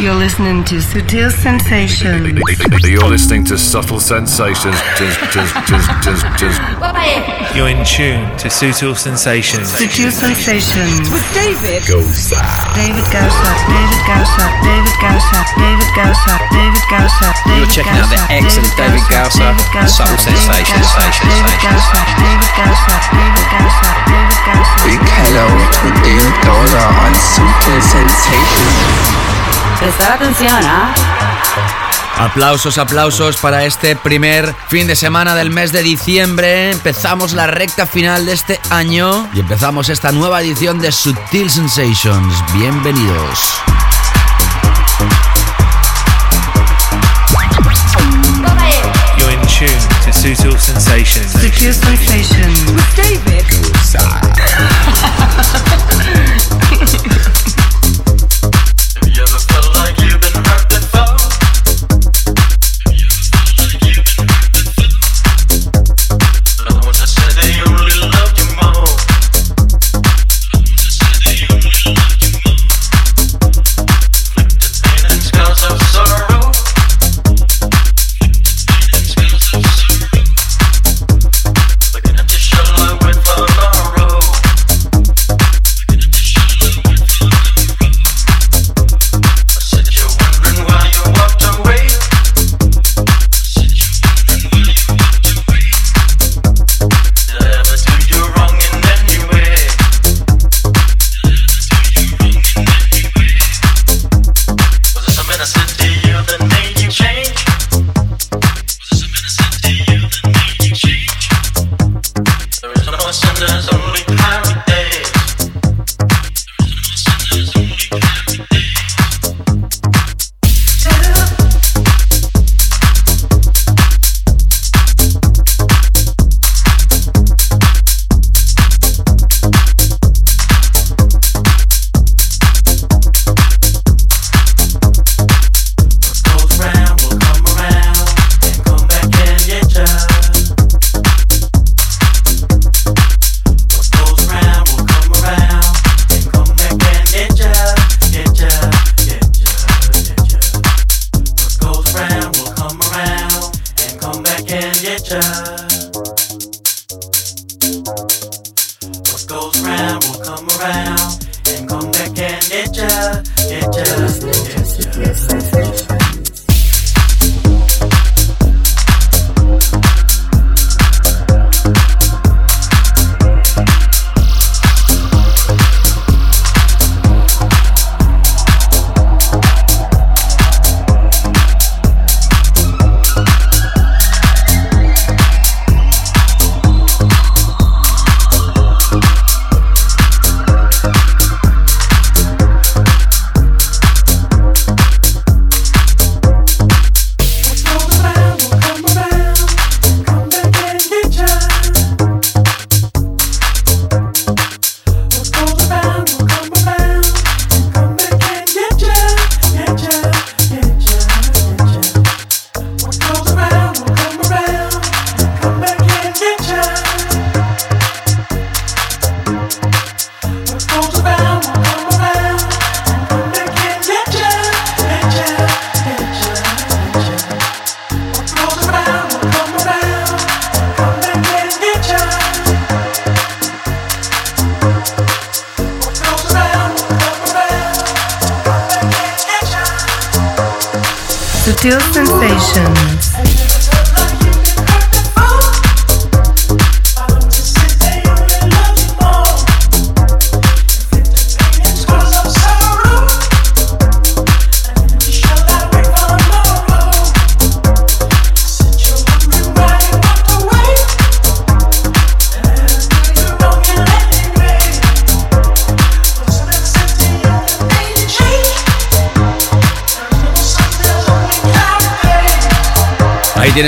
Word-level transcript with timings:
You're 0.00 0.16
listening 0.16 0.64
to 0.64 0.80
Sutil 0.80 1.28
Sensations. 1.28 2.32
You're 2.88 3.04
listening 3.04 3.44
to 3.44 3.58
Subtle 3.58 4.00
Sensations. 4.00 4.80
You're 7.52 7.68
in 7.68 7.84
tune 7.84 8.24
to 8.40 8.48
Sutil 8.48 8.96
Sensations. 8.96 9.68
Sutil 9.68 10.08
Sensations. 10.08 11.04
With 11.12 11.20
David. 11.36 11.84
Gausa. 11.84 12.40
David 12.72 13.04
Gausa. 13.12 13.52
David 13.68 14.00
Gausa. 14.08 14.44
David 14.64 14.96
Gausa. 15.04 15.40
David 15.60 15.92
Gausa. 15.92 16.34
David 16.48 16.84
Gausa. 16.88 17.28
You're 17.60 17.68
checking 17.68 17.92
out 17.92 18.08
the 18.08 18.20
excellent 18.32 18.72
David 18.80 19.04
Gausa. 19.12 19.52
Subtle 19.84 20.16
Sensations. 20.16 20.96
David 21.28 21.60
Gausa. 21.60 22.00
David 22.24 22.52
Gausa. 22.56 22.94
David 23.12 23.46
Gausa. 23.52 23.88
David 24.08 24.40
Gausa. 24.48 24.80
Big 24.80 25.04
hello 25.28 25.44
to 25.76 25.92
David 26.00 26.36
Gausa 26.40 26.88
on 27.04 27.12
Sutil 27.20 27.84
Sensations. 27.84 29.39
Prestar 29.80 30.12
atención, 30.12 30.60
¿ah? 30.62 30.94
Aplausos, 32.18 32.76
aplausos 32.76 33.38
para 33.38 33.64
este 33.64 33.96
primer 33.96 34.54
fin 34.68 34.86
de 34.86 34.94
semana 34.94 35.34
del 35.34 35.48
mes 35.48 35.72
de 35.72 35.82
diciembre. 35.82 36.70
Empezamos 36.70 37.32
la 37.32 37.46
recta 37.46 37.86
final 37.86 38.26
de 38.26 38.34
este 38.34 38.60
año 38.68 39.26
y 39.32 39.40
empezamos 39.40 39.88
esta 39.88 40.12
nueva 40.12 40.42
edición 40.42 40.80
de 40.80 40.92
Sutil 40.92 41.50
Sensations. 41.50 42.34
Bienvenidos. 42.52 43.62
You're 49.16 49.32
in 49.32 49.40
tune 49.46 49.80
to 50.04 50.12
Sutil 50.12 50.58
Sensations. 50.58 51.32
Sutil 51.32 51.72
Sensations. 51.72 52.70
With 52.70 52.96
David. 52.96 53.46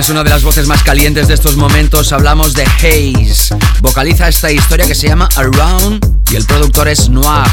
tienes 0.03 0.11
una 0.11 0.25
de 0.25 0.31
las 0.31 0.43
voces 0.43 0.67
más 0.67 0.83
calientes 0.83 1.29
de 1.29 1.35
estos 1.35 1.57
momentos. 1.57 2.13
Hablamos 2.13 2.55
de 2.55 2.65
Haze. 2.65 3.55
Vocaliza 3.83 4.27
esta 4.27 4.51
historia 4.51 4.85
que 4.85 4.97
se 4.97 5.07
llama 5.07 5.29
Around 5.37 6.25
y 6.29 6.35
el 6.35 6.45
productor 6.45 6.89
es 6.89 7.09
Noir. 7.09 7.47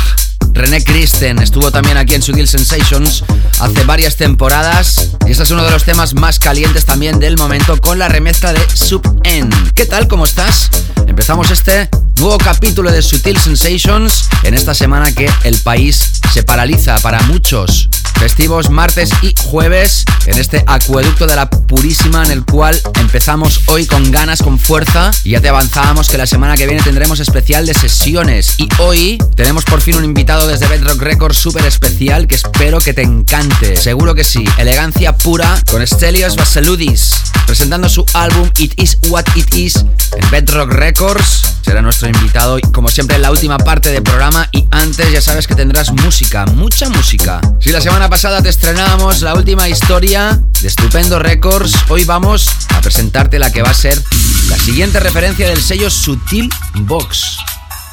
René 0.54 0.84
Kristen 0.84 1.40
estuvo 1.44 1.70
también 1.70 1.98
aquí 1.98 2.16
en 2.16 2.24
Sutil 2.24 2.48
Sensations 2.48 3.24
hace 3.60 3.84
varias 3.84 4.16
temporadas 4.16 5.12
y 5.28 5.32
este 5.32 5.44
es 5.44 5.52
uno 5.52 5.64
de 5.64 5.70
los 5.70 5.84
temas 5.84 6.16
más 6.16 6.40
calientes 6.40 6.86
también 6.86 7.20
del 7.20 7.38
momento 7.38 7.80
con 7.80 8.00
la 8.00 8.08
remezcla 8.08 8.52
de 8.52 8.62
Sub 8.74 9.04
N. 9.26 9.50
¿Qué 9.76 9.86
tal? 9.86 10.08
¿Cómo 10.08 10.26
estás? 10.26 10.72
Empezamos 11.06 11.52
este 11.52 11.88
nuevo 12.18 12.40
capítulo 12.40 12.92
de 12.92 13.04
Sutil 13.04 13.38
Sensations 13.38 14.28
en 14.42 14.56
esta 14.56 14.74
semana 14.74 15.14
que 15.14 15.30
el 15.44 15.58
país 15.60 16.14
se 16.34 16.42
paraliza 16.42 16.98
para 17.00 17.22
muchos 17.24 17.90
festivos 18.20 18.70
martes 18.70 19.12
y 19.22 19.34
jueves 19.46 20.04
en 20.26 20.38
este 20.38 20.62
acueducto 20.68 21.26
de 21.26 21.38
la 21.38 21.50
Purísima 21.50 22.26
en 22.26 22.32
el 22.32 22.44
cual 22.44 22.80
empezamos 23.00 23.62
hoy 23.68 23.86
con 23.86 24.12
ganas, 24.12 24.42
con 24.42 24.60
fuerza 24.60 25.12
y 25.24 25.32
ya 25.32 25.42
te 25.42 25.48
avanzábamos 25.48 26.10
que 26.10 26.18
la 26.18 26.28
semana 26.28 26.58
que 26.58 26.66
viene 26.66 26.84
tendremos 26.84 27.22
especial 27.22 27.66
de 27.66 27.74
sesiones 27.74 28.56
y 28.58 28.68
hoy 28.80 29.18
tenemos 29.36 29.64
por 29.64 29.80
fin 29.80 29.96
un 29.96 30.04
invitado 30.04 30.48
desde 30.48 30.68
Bedrock 30.68 31.02
Records 31.02 31.38
súper 31.38 31.66
especial 31.66 32.28
que 32.28 32.36
espero 32.36 32.80
que 32.80 32.94
te 32.94 33.04
encante. 33.04 33.78
Seguro 33.78 34.14
que 34.14 34.26
sí, 34.26 34.44
elegancia 34.58 35.16
pura 35.16 35.64
con 35.72 35.86
Stelios 35.88 36.36
Vasiludis 36.36 37.16
presentando 37.50 37.90
su 37.90 38.06
álbum 38.14 38.48
It 38.58 38.80
Is 38.80 39.00
What 39.08 39.26
It 39.34 39.56
Is 39.56 39.78
en 39.78 40.30
Bedrock 40.30 40.72
Records. 40.72 41.39
Será 41.70 41.84
nuestro 41.84 42.08
invitado 42.10 42.58
como 42.74 42.90
siempre 42.90 43.18
en 43.18 43.22
la 43.22 43.30
última 43.30 43.60
parte 43.60 43.92
del 43.92 44.02
programa 44.02 44.50
y 44.52 44.66
antes 44.72 45.12
ya 45.12 45.22
sabes 45.22 45.46
que 45.46 45.54
tendrás 45.54 45.92
música, 45.92 46.48
mucha 46.48 46.90
música. 46.90 47.42
Si 47.60 47.70
la 47.70 47.80
semana 47.80 48.10
pasada 48.10 48.42
te 48.42 48.50
estrenábamos 48.50 49.22
la 49.22 49.36
última 49.36 49.70
historia 49.70 50.42
de 50.62 50.68
Estupendo 50.68 51.20
Records, 51.20 51.76
hoy 51.90 52.06
vamos 52.06 52.50
a 52.70 52.82
presentarte 52.82 53.38
la 53.38 53.52
que 53.52 53.62
va 53.62 53.70
a 53.70 53.76
ser 53.76 54.02
la 54.50 54.58
siguiente 54.58 55.00
referencia 55.00 55.48
del 55.48 55.62
sello 55.62 55.92
Sutil 55.92 56.50
Box. 56.74 57.38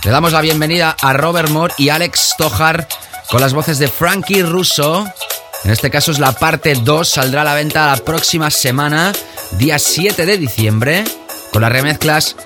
Le 0.04 0.10
damos 0.10 0.32
la 0.32 0.40
bienvenida 0.40 0.96
a 1.02 1.12
Robert 1.12 1.50
Moore 1.50 1.74
y 1.76 1.90
Alex 1.90 2.30
Stojar 2.32 2.88
con 3.28 3.42
las 3.42 3.52
voces 3.52 3.78
de 3.78 3.88
Frankie 3.88 4.42
Russo. 4.42 5.06
En 5.64 5.70
este 5.70 5.90
caso 5.90 6.12
es 6.12 6.18
la 6.18 6.32
parte 6.32 6.76
2, 6.82 7.06
saldrá 7.06 7.42
a 7.42 7.44
la 7.44 7.54
venta 7.54 7.94
la 7.94 8.02
próxima 8.02 8.50
semana, 8.50 9.12
día 9.58 9.78
7 9.78 10.24
de 10.24 10.38
diciembre, 10.38 11.04
con 11.52 11.60
las 11.60 11.70
remezclas 11.70 12.36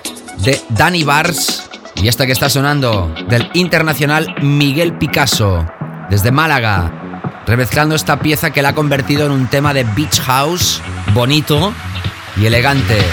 de 0.43 0.61
Danny 0.69 1.03
Bars 1.03 1.63
y 1.95 2.07
esta 2.07 2.25
que 2.25 2.31
está 2.31 2.49
sonando 2.49 3.13
del 3.27 3.49
internacional 3.53 4.35
Miguel 4.41 4.97
Picasso, 4.97 5.65
desde 6.09 6.31
Málaga, 6.31 6.91
remezclando 7.45 7.95
esta 7.95 8.19
pieza 8.19 8.51
que 8.51 8.61
la 8.61 8.69
ha 8.69 8.75
convertido 8.75 9.25
en 9.25 9.31
un 9.31 9.47
tema 9.47 9.73
de 9.73 9.83
beach 9.83 10.19
house 10.21 10.81
bonito 11.13 11.73
y 12.37 12.45
elegante. 12.45 13.03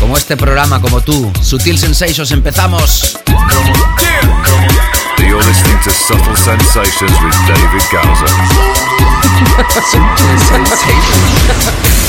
Como 0.00 0.16
este 0.16 0.36
programa, 0.36 0.80
como 0.80 1.00
tú, 1.00 1.32
Sutil 1.40 1.78
Sensations, 1.78 2.30
empezamos. 2.32 3.18
You're 5.18 5.42
listening 5.46 5.78
to 5.84 5.90
Subtle 5.90 6.36
Sensations 6.36 7.12
with 7.22 7.34
David 7.46 7.82
Gowser. 7.90 8.28
Sutil 9.90 10.38
sensations. 10.48 12.01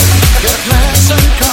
Tema 0.44 0.94
Sutil 0.94 1.53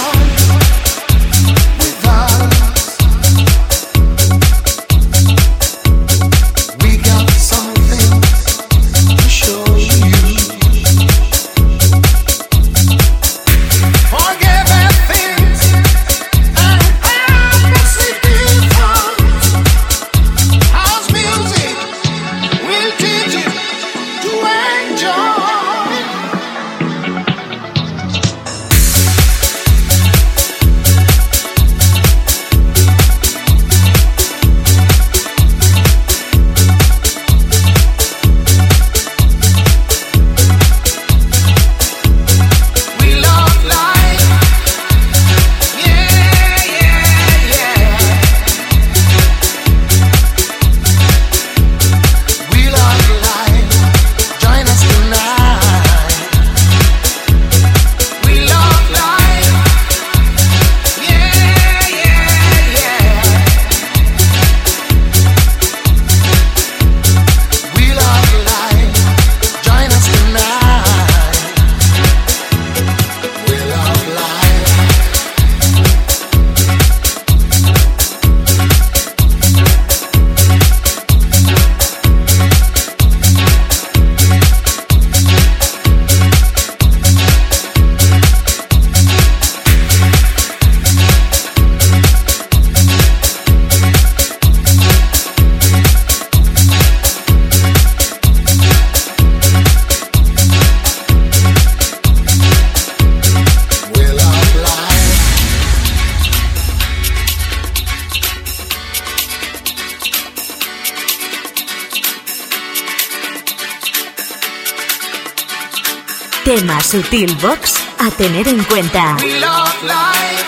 Box 117.11 117.75
a 117.99 118.09
tener 118.11 118.47
en 118.47 118.63
cuenta. 118.63 119.17
Love 119.21 119.83
life. 119.83 120.45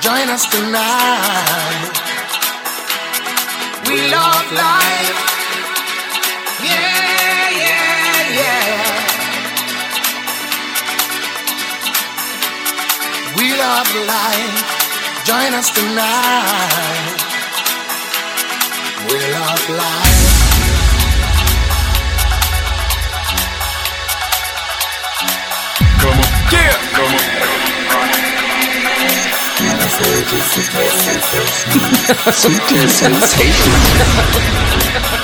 Join 0.00 0.30
us 0.30 0.46
tonight. 0.46 1.90
We 3.88 4.08
love 4.10 4.52
life. 4.52 5.13
Join 15.44 15.52
us 15.52 15.68
tonight. 15.74 17.20
We 19.08 19.18
love 19.36 19.68
life. 19.68 20.22
Come 26.00 26.18
on, 26.18 26.28
yeah, 26.50 26.76
come 26.96 27.12
on. 27.12 27.20
Sutil 32.32 32.88
sensations. 32.88 33.84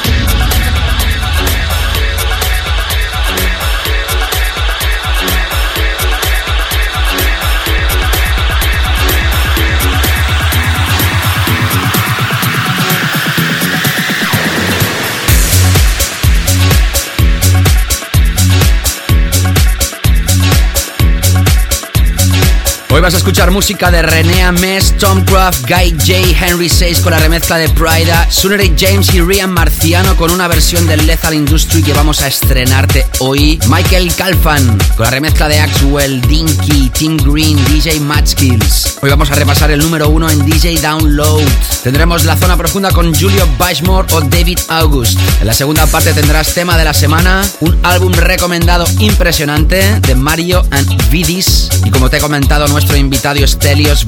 Hoy 23.01 23.05
vas 23.05 23.15
a 23.15 23.17
escuchar 23.17 23.51
música 23.51 23.91
de 23.91 24.03
René 24.03 24.43
Ames, 24.43 24.95
Tom 24.99 25.25
Craft, 25.25 25.67
Guy 25.67 25.93
J, 25.93 26.47
Henry 26.47 26.69
6 26.69 27.01
con 27.01 27.13
la 27.13 27.19
remezcla 27.19 27.57
de 27.57 27.71
Prida, 27.71 28.31
Sunnery 28.31 28.75
James 28.79 29.15
y 29.15 29.23
Rian 29.23 29.51
Marciano 29.51 30.15
con 30.17 30.31
una 30.31 30.49
versión 30.49 30.87
del 30.87 31.07
Lethal 31.07 31.33
Industry 31.33 31.83
que 31.83 31.95
vamos 31.95 32.21
a 32.21 32.29
estrenarte 32.29 33.07
hoy. 33.21 33.59
Michael 33.69 34.15
Calfan 34.15 34.77
con 34.99 35.05
la 35.05 35.11
remezcla 35.11 35.49
de 35.49 35.61
Axwell, 35.61 36.21
Dinky, 36.21 36.91
Tim 36.91 37.17
Green, 37.17 37.57
DJ 37.73 38.01
Matchkills. 38.01 38.99
Hoy 39.01 39.09
vamos 39.09 39.31
a 39.31 39.35
repasar 39.35 39.71
el 39.71 39.81
número 39.81 40.11
uno 40.11 40.29
en 40.29 40.45
DJ 40.45 40.79
Download. 40.83 41.43
Tendremos 41.83 42.27
la 42.27 42.37
zona 42.37 42.59
profunda 42.59 42.91
con 42.91 43.15
Julio 43.15 43.49
Bashmore 43.57 44.13
o 44.13 44.21
David 44.21 44.59
August. 44.69 45.19
En 45.41 45.47
la 45.47 45.55
segunda 45.55 45.87
parte 45.87 46.13
tendrás 46.13 46.53
tema 46.53 46.77
de 46.77 46.85
la 46.85 46.93
semana, 46.93 47.49
un 47.61 47.79
álbum 47.83 48.13
recomendado 48.13 48.85
impresionante 48.99 50.01
de 50.01 50.15
Mario 50.15 50.67
and 50.71 51.11
Vidis. 51.11 51.71
Y 51.87 51.91
como 51.91 52.11
te 52.11 52.19
he 52.19 52.21
comentado, 52.21 52.69
nuestro 52.69 52.90
invitado 52.97 53.47
Stelios. 53.47 54.07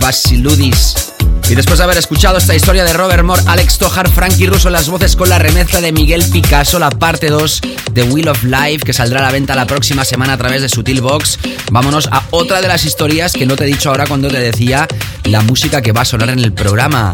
Y 1.49 1.55
después 1.55 1.79
de 1.79 1.85
haber 1.85 1.99
escuchado 1.99 2.39
esta 2.39 2.55
historia 2.55 2.85
de 2.85 2.93
Robert 2.93 3.25
Moore, 3.25 3.43
Alex 3.47 3.79
Tojar, 3.79 4.09
Frankie 4.09 4.47
Russo 4.47 4.71
las 4.71 4.89
voces 4.89 5.17
con 5.17 5.29
la 5.29 5.39
remezcla 5.39 5.81
de 5.81 5.93
Miguel 5.93 6.25
Picasso, 6.33 6.79
la 6.79 6.91
parte 6.91 7.29
2 7.29 7.61
de 7.93 8.03
Wheel 8.05 8.29
of 8.29 8.43
Life, 8.45 8.85
que 8.85 8.93
saldrá 8.93 9.21
a 9.21 9.23
la 9.25 9.33
venta 9.33 9.55
la 9.55 9.67
próxima 9.67 10.05
semana 10.05 10.35
a 10.35 10.39
través 10.39 10.63
de 10.63 10.69
Sutil 10.69 11.01
Box. 11.01 11.39
Vámonos 11.71 12.09
a 12.11 12.25
otra 12.31 12.61
de 12.61 12.69
las 12.69 12.85
historias 12.85 13.33
que 13.33 13.47
no 13.47 13.57
te 13.57 13.65
he 13.65 13.67
dicho 13.67 13.91
ahora 13.91 14.07
cuando 14.07 14.29
te 14.29 14.39
decía 14.39 14.89
la 15.25 15.43
música 15.43 15.83
que 15.83 15.93
va 15.93 16.03
a 16.03 16.07
sonar 16.07 16.31
en 16.31 16.39
el 16.39 16.53
programa. 16.53 17.13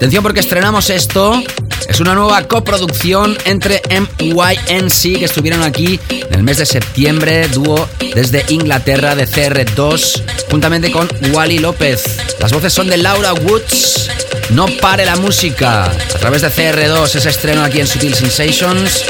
Atención 0.00 0.22
porque 0.22 0.40
estrenamos 0.40 0.88
esto. 0.88 1.44
Es 1.86 2.00
una 2.00 2.14
nueva 2.14 2.48
coproducción 2.48 3.36
entre 3.44 3.82
MYNC 3.90 5.18
que 5.18 5.26
estuvieron 5.26 5.62
aquí 5.62 6.00
en 6.08 6.36
el 6.36 6.42
mes 6.42 6.56
de 6.56 6.64
septiembre, 6.64 7.48
dúo 7.48 7.86
desde 8.14 8.46
Inglaterra 8.48 9.14
de 9.14 9.28
CR2, 9.28 10.22
juntamente 10.50 10.90
con 10.90 11.06
Wally 11.34 11.58
López. 11.58 12.02
Las 12.40 12.50
voces 12.50 12.72
son 12.72 12.88
de 12.88 12.96
Laura 12.96 13.34
Woods. 13.34 14.08
No 14.48 14.68
pare 14.80 15.04
la 15.04 15.16
música. 15.16 15.84
A 15.84 16.18
través 16.18 16.40
de 16.40 16.48
CR2 16.48 17.16
ese 17.16 17.28
estreno 17.28 17.62
aquí 17.62 17.80
en 17.80 17.86
Sutil 17.86 18.14
Sensations. 18.14 19.04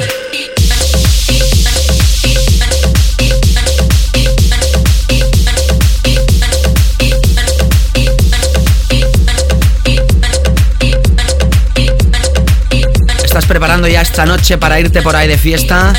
Preparando 13.50 13.88
ya 13.88 14.00
esta 14.00 14.25
noche 14.25 14.59
para 14.59 14.78
irte 14.78 15.02
por 15.02 15.16
ahí 15.16 15.26
de 15.26 15.37
fiesta? 15.37 15.92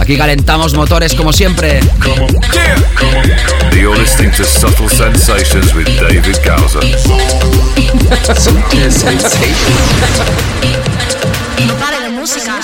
Aquí 0.00 0.16
calentamos 0.18 0.74
motores 0.74 1.14
como 1.14 1.32
siempre. 1.32 1.78
You're 3.72 3.96
listening 3.96 4.32
to 4.32 4.44
Subtle 4.44 4.88
Sensations 4.88 5.72
with 5.74 5.86
David 6.00 6.38
Gausa. 6.44 6.80
Subtle 8.34 8.90
Sensations. 8.90 9.54
No 11.68 11.74
pare 11.76 12.00
de 12.00 12.08
música. 12.08 12.58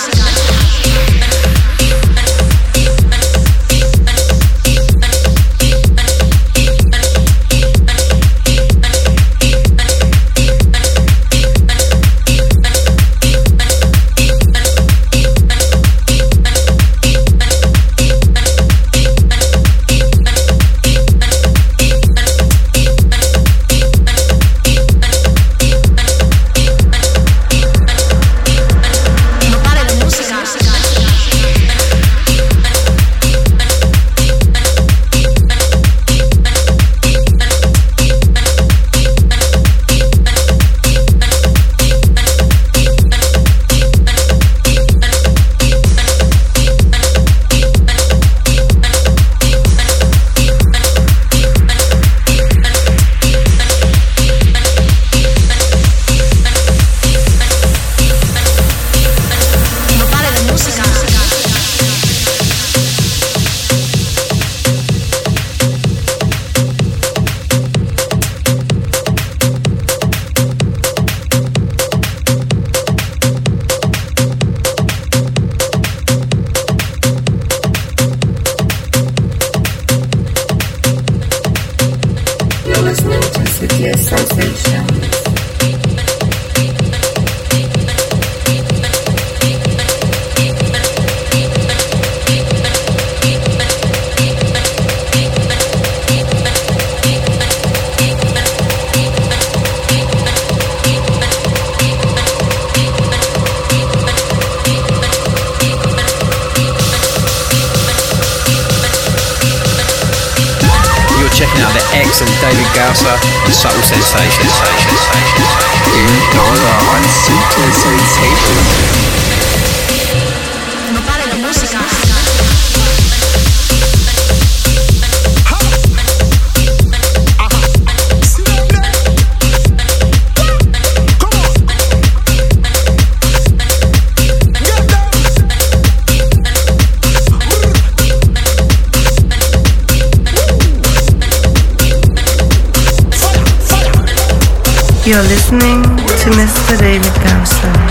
You're 145.09 145.23
listening 145.23 145.83
to 145.83 146.31
Mr. 146.37 146.79
David 146.79 147.15
Gausser 147.25 147.88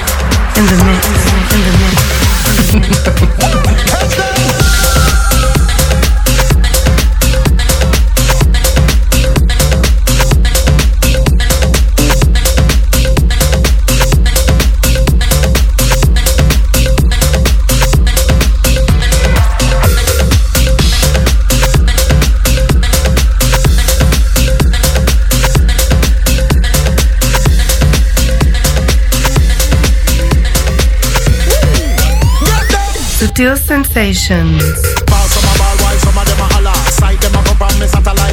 Still 33.37 33.53
sensations. 33.53 34.65
Pass 35.05 35.29
some 35.29 35.45
a 35.45 35.53
ball 35.61 35.77
some 36.01 36.17
a. 36.17 36.73
Sight 36.89 37.21
a 37.21 37.29
me. 37.77 37.85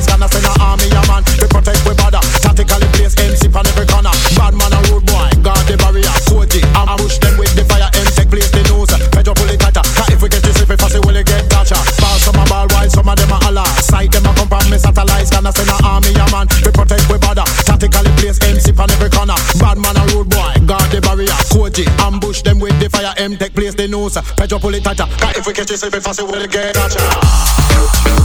Gonna 0.09 0.25
send 0.33 0.49
army 0.65 0.89
a 0.89 1.03
man 1.05 1.21
to 1.29 1.45
protect 1.45 1.85
we 1.85 1.93
border. 1.93 2.25
Tactically 2.41 2.89
place 2.97 3.13
MC 3.21 3.53
on 3.53 3.69
every 3.69 3.85
corner. 3.85 4.09
Bad 4.33 4.57
man 4.57 4.73
a 4.73 4.81
rude 4.89 5.05
boy. 5.05 5.29
Guard 5.45 5.61
the 5.69 5.77
barrier. 5.77 6.09
I'ma 6.73 6.97
them 7.21 7.37
with 7.37 7.53
the 7.53 7.69
fire. 7.69 7.85
MC 7.93 8.25
place 8.33 8.49
the 8.49 8.65
if 10.09 10.25
we 10.25 10.33
get 10.33 10.41
this, 10.41 10.57
if 10.65 10.73
will 11.05 11.21
get 11.21 11.53
some 12.25 12.41
a 12.41 12.45
ball 12.49 12.65
some 12.89 13.05
a. 13.05 13.65
Sight 13.85 14.09
a 14.17 14.25
me. 14.73 14.81
Gonna 15.29 15.53
send 15.53 15.69
army 15.85 16.17
a 16.17 16.25
man 16.33 16.49
to 16.65 16.73
protect 16.73 17.13
we 17.13 17.21
border. 17.21 17.45
Tactically 17.69 18.09
place 18.17 18.41
MC 18.41 18.73
on 18.73 18.89
every 18.89 19.13
corner. 19.13 19.37
Bad 19.61 19.77
man 19.77 20.01
a 20.01 20.05
rude 20.17 20.33
boy. 20.33 20.65
Guard 20.65 20.89
the 20.89 21.05
barrier 21.05 21.37
take 23.39 23.55
place, 23.55 23.75
they 23.75 23.87
know, 23.87 24.09
sir. 24.09 24.23
Pedro 24.37 24.59
pull 24.59 24.75
it. 24.75 24.85
Cause 24.85 25.37
if 25.37 25.47
we 25.47 25.53
catch 25.53 25.71
yourself, 25.71 25.95
if 25.95 26.07
I 26.07 26.13
say 26.13 26.23
we'll 26.25 26.47
get 26.47 26.77
at. 26.77 28.24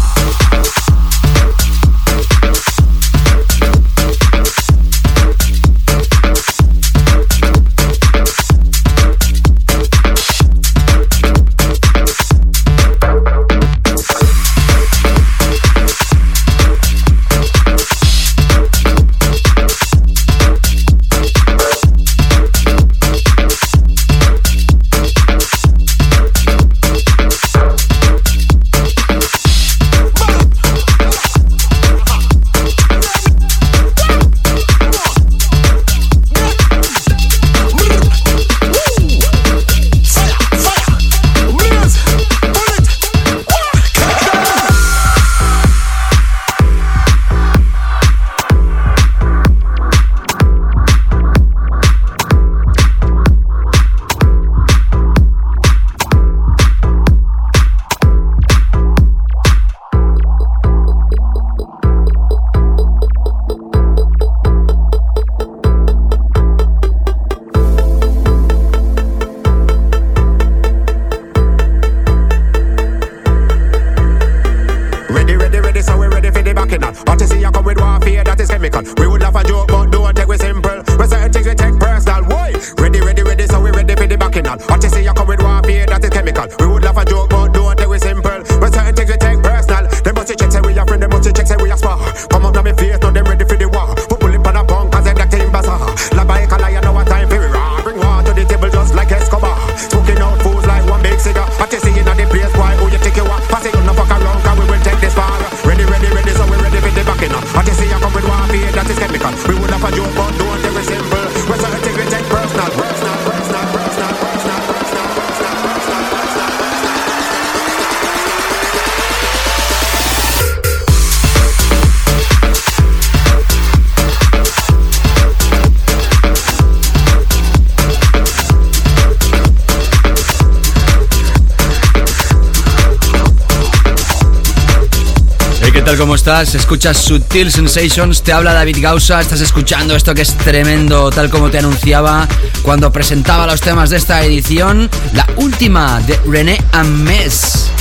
Tal? 135.90 135.98
¿Cómo 135.98 136.16
estás? 136.16 136.54
Escuchas 136.54 136.98
Sutil 136.98 137.52
Sensations, 137.52 138.22
te 138.22 138.32
habla 138.32 138.54
David 138.54 138.78
Gausa, 138.80 139.22
estás 139.22 139.42
escuchando 139.42 139.96
esto 139.96 140.14
que 140.14 140.22
es 140.22 140.38
tremendo, 140.38 141.10
tal 141.10 141.30
como 141.30 141.50
te 141.50 141.58
anunciaba 141.58 142.28
cuando 142.62 142.92
presentaba 142.92 143.48
los 143.48 143.62
temas 143.62 143.90
de 143.90 143.98
esta 143.98 144.24
edición, 144.24 144.90
la 145.14 145.28
última 145.38 146.00
de 146.02 146.20
René 146.28 146.62
Ames. 146.74 147.72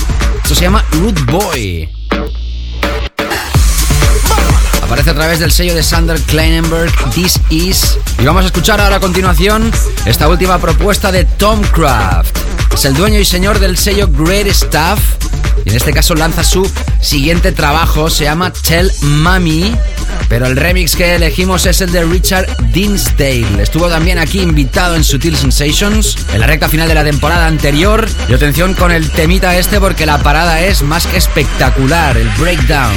Esto 0.42 0.54
se 0.54 0.62
llama 0.62 0.84
Root 0.92 1.20
Boy. 1.30 1.88
Aparece 4.82 5.10
a 5.10 5.14
través 5.14 5.40
del 5.40 5.52
sello 5.52 5.74
de 5.74 5.82
Sander 5.82 6.18
Kleinenberg, 6.22 6.92
This 7.10 7.38
Is. 7.50 7.98
Y 8.18 8.24
vamos 8.24 8.44
a 8.44 8.46
escuchar 8.46 8.80
ahora 8.80 8.96
a 8.96 9.00
continuación 9.00 9.70
esta 10.06 10.28
última 10.28 10.58
propuesta 10.58 11.12
de 11.12 11.24
Tom 11.24 11.60
Craft. 11.72 12.36
Es 12.72 12.84
el 12.84 12.94
dueño 12.94 13.18
y 13.18 13.24
señor 13.24 13.58
del 13.58 13.76
sello 13.76 14.08
Great 14.10 14.48
Stuff. 14.48 15.00
Y 15.64 15.70
en 15.70 15.76
este 15.76 15.92
caso 15.92 16.14
lanza 16.14 16.42
su 16.44 16.70
siguiente 17.00 17.52
trabajo, 17.52 18.10
se 18.10 18.24
llama 18.24 18.52
Tell 18.52 18.90
Mami. 19.02 19.74
Pero 20.28 20.46
el 20.46 20.56
remix 20.56 20.94
que 20.94 21.14
elegimos 21.14 21.64
es 21.66 21.80
el 21.80 21.90
de 21.90 22.04
Richard 22.04 22.46
Dinsdale. 22.72 23.62
Estuvo 23.62 23.88
también 23.88 24.18
aquí 24.18 24.40
invitado 24.40 24.94
en 24.94 25.04
Sutil 25.04 25.36
Sensations 25.36 26.16
en 26.32 26.40
la 26.40 26.46
recta 26.46 26.68
final 26.68 26.88
de 26.88 26.94
la 26.94 27.04
temporada 27.04 27.46
anterior. 27.46 28.06
Y 28.28 28.34
atención 28.34 28.74
con 28.74 28.92
el 28.92 29.10
temita 29.10 29.56
este 29.56 29.80
porque 29.80 30.06
la 30.06 30.22
parada 30.22 30.60
es 30.62 30.82
más 30.82 31.06
que 31.06 31.16
espectacular, 31.16 32.16
el 32.16 32.28
breakdown. 32.30 32.94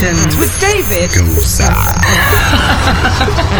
Sessions 0.00 0.34
with 0.38 0.58
David 0.58 1.10
Goza. 1.10 1.68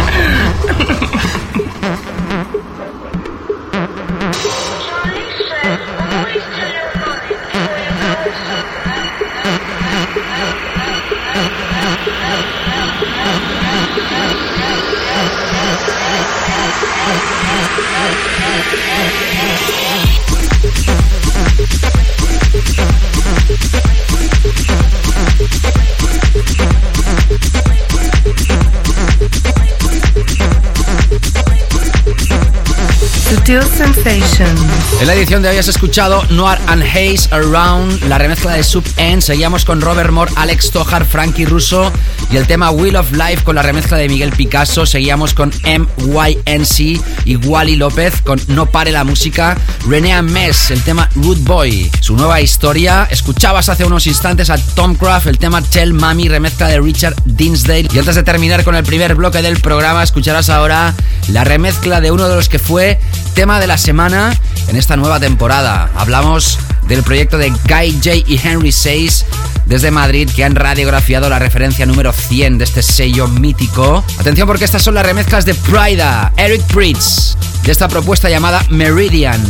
En 33.83 35.07
la 35.07 35.15
edición 35.15 35.41
de 35.41 35.49
hoy 35.49 35.57
has 35.57 35.67
escuchado 35.67 36.23
Noir 36.29 36.59
and 36.67 36.83
Haze 36.83 37.27
Around, 37.31 38.03
la 38.07 38.19
remezcla 38.19 38.53
de 38.53 38.63
Sub 38.63 38.83
N. 38.97 39.23
Seguíamos 39.23 39.65
con 39.65 39.81
Robert 39.81 40.11
Moore, 40.11 40.31
Alex 40.35 40.69
Tojar, 40.69 41.03
Frankie 41.03 41.45
Russo 41.45 41.91
y 42.29 42.37
el 42.37 42.45
tema 42.45 42.69
Wheel 42.69 42.95
of 42.95 43.11
Life 43.11 43.43
con 43.43 43.55
la 43.55 43.63
remezcla 43.63 43.97
de 43.97 44.07
Miguel 44.07 44.33
Picasso. 44.33 44.85
Seguíamos 44.85 45.33
con 45.33 45.51
MYNC 45.63 47.01
y 47.25 47.35
Wally 47.37 47.75
López 47.75 48.21
con 48.21 48.39
No 48.49 48.67
Pare 48.67 48.91
la 48.91 49.03
Música. 49.03 49.57
René 49.87 50.21
Mess, 50.21 50.69
el 50.69 50.83
tema 50.83 51.09
Root 51.15 51.39
Boy, 51.39 51.89
su 52.01 52.15
nueva 52.15 52.39
historia. 52.39 53.07
Escuchabas 53.09 53.67
hace 53.69 53.83
unos 53.83 54.05
instantes 54.05 54.51
a 54.51 54.59
Tom 54.59 54.93
Craft, 54.93 55.25
el 55.25 55.39
tema 55.39 55.61
Tell 55.63 55.93
Mami, 55.93 56.29
remezcla 56.29 56.67
de 56.67 56.79
Richard 56.79 57.15
Dinsdale. 57.25 57.87
Y 57.91 57.97
antes 57.97 58.13
de 58.13 58.21
terminar 58.21 58.63
con 58.63 58.75
el 58.75 58.83
primer 58.83 59.15
bloque 59.15 59.41
del 59.41 59.59
programa, 59.59 60.03
escucharás 60.03 60.51
ahora 60.51 60.93
la 61.29 61.43
remezcla 61.43 61.99
de 61.99 62.11
uno 62.11 62.29
de 62.29 62.35
los 62.35 62.47
que 62.47 62.59
fue 62.59 62.99
tema 63.41 63.59
de 63.59 63.65
la 63.65 63.79
semana 63.79 64.37
en 64.67 64.75
esta 64.75 64.95
nueva 64.97 65.19
temporada. 65.19 65.89
Hablamos 65.95 66.59
del 66.87 67.01
proyecto 67.01 67.39
de 67.39 67.49
Guy 67.49 67.93
J 67.93 68.17
y 68.27 68.39
Henry 68.43 68.71
Says 68.71 69.25
desde 69.65 69.89
Madrid 69.89 70.29
que 70.29 70.43
han 70.43 70.53
radiografiado 70.53 71.27
la 71.27 71.39
referencia 71.39 71.87
número 71.87 72.13
100 72.13 72.59
de 72.59 72.65
este 72.65 72.83
sello 72.83 73.27
mítico. 73.27 74.05
Atención 74.19 74.47
porque 74.47 74.65
estas 74.65 74.83
son 74.83 74.93
las 74.93 75.07
remezclas 75.07 75.43
de 75.45 75.55
Prida, 75.55 76.31
Eric 76.37 76.61
Pritz, 76.67 77.35
de 77.63 77.71
esta 77.71 77.87
propuesta 77.87 78.29
llamada 78.29 78.63
Meridian. 78.69 79.41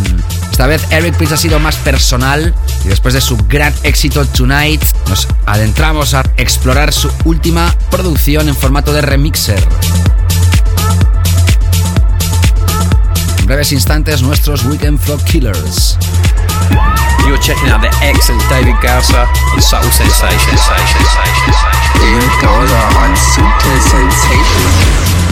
Esta 0.50 0.68
vez 0.68 0.84
Eric 0.90 1.18
Pritz 1.18 1.34
ha 1.34 1.38
sido 1.38 1.60
más 1.60 1.76
personal 1.76 2.56
y 2.86 2.88
después 2.88 3.14
de 3.14 3.20
su 3.20 3.36
gran 3.50 3.74
éxito 3.84 4.24
Tonight 4.26 4.82
nos 5.10 5.28
adentramos 5.46 6.14
a 6.14 6.24
explorar 6.38 6.94
su 6.94 7.12
última 7.26 7.76
producción 7.90 8.48
en 8.48 8.56
formato 8.56 8.94
de 8.94 9.02
remixer. 9.02 9.62
Breves 13.52 13.74
instantes 13.74 14.22
nuestros 14.22 14.64
Weekend 14.64 14.98
Flow 14.98 15.18
Killers. 15.26 15.98
You're 17.28 17.38
checking 17.38 17.68
out 17.68 17.82
the 17.82 17.92
excellent 18.02 18.42
David 18.48 18.76
Gausser 18.76 19.28
on 19.52 19.62
Subtle 19.62 19.92
Sensations. 19.92 20.62
David 22.00 22.32
Gausser 22.40 22.96
on 22.96 23.14
Subtle 23.18 23.80
Sensations. 23.82 25.31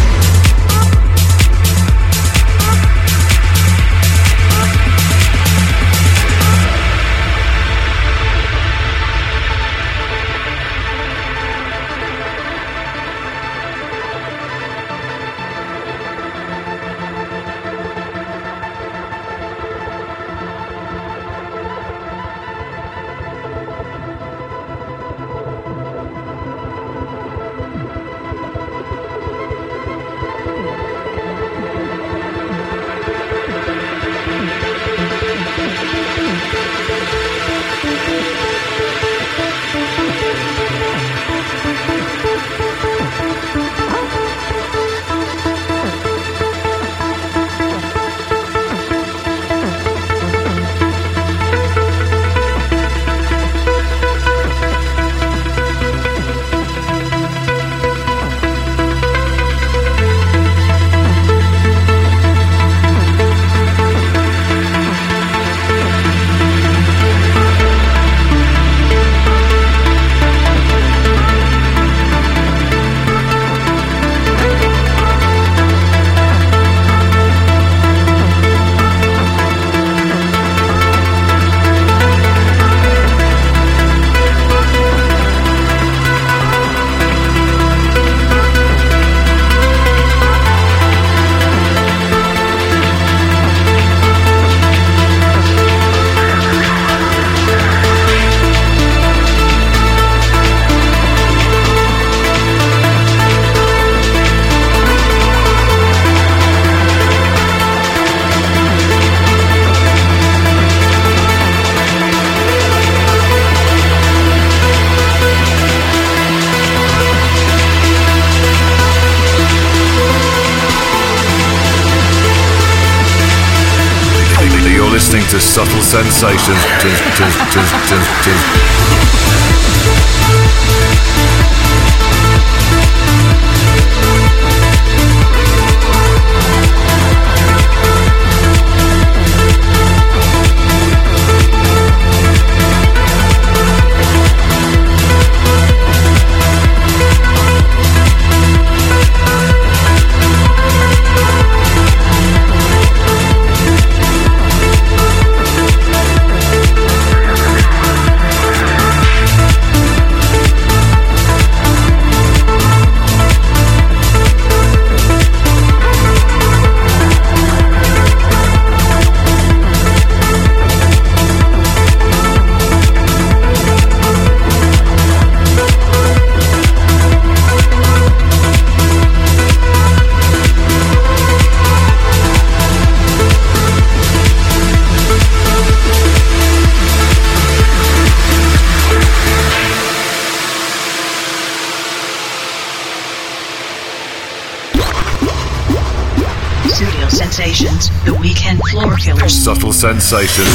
Subtle 199.79 200.01
Sensations. 200.01 200.49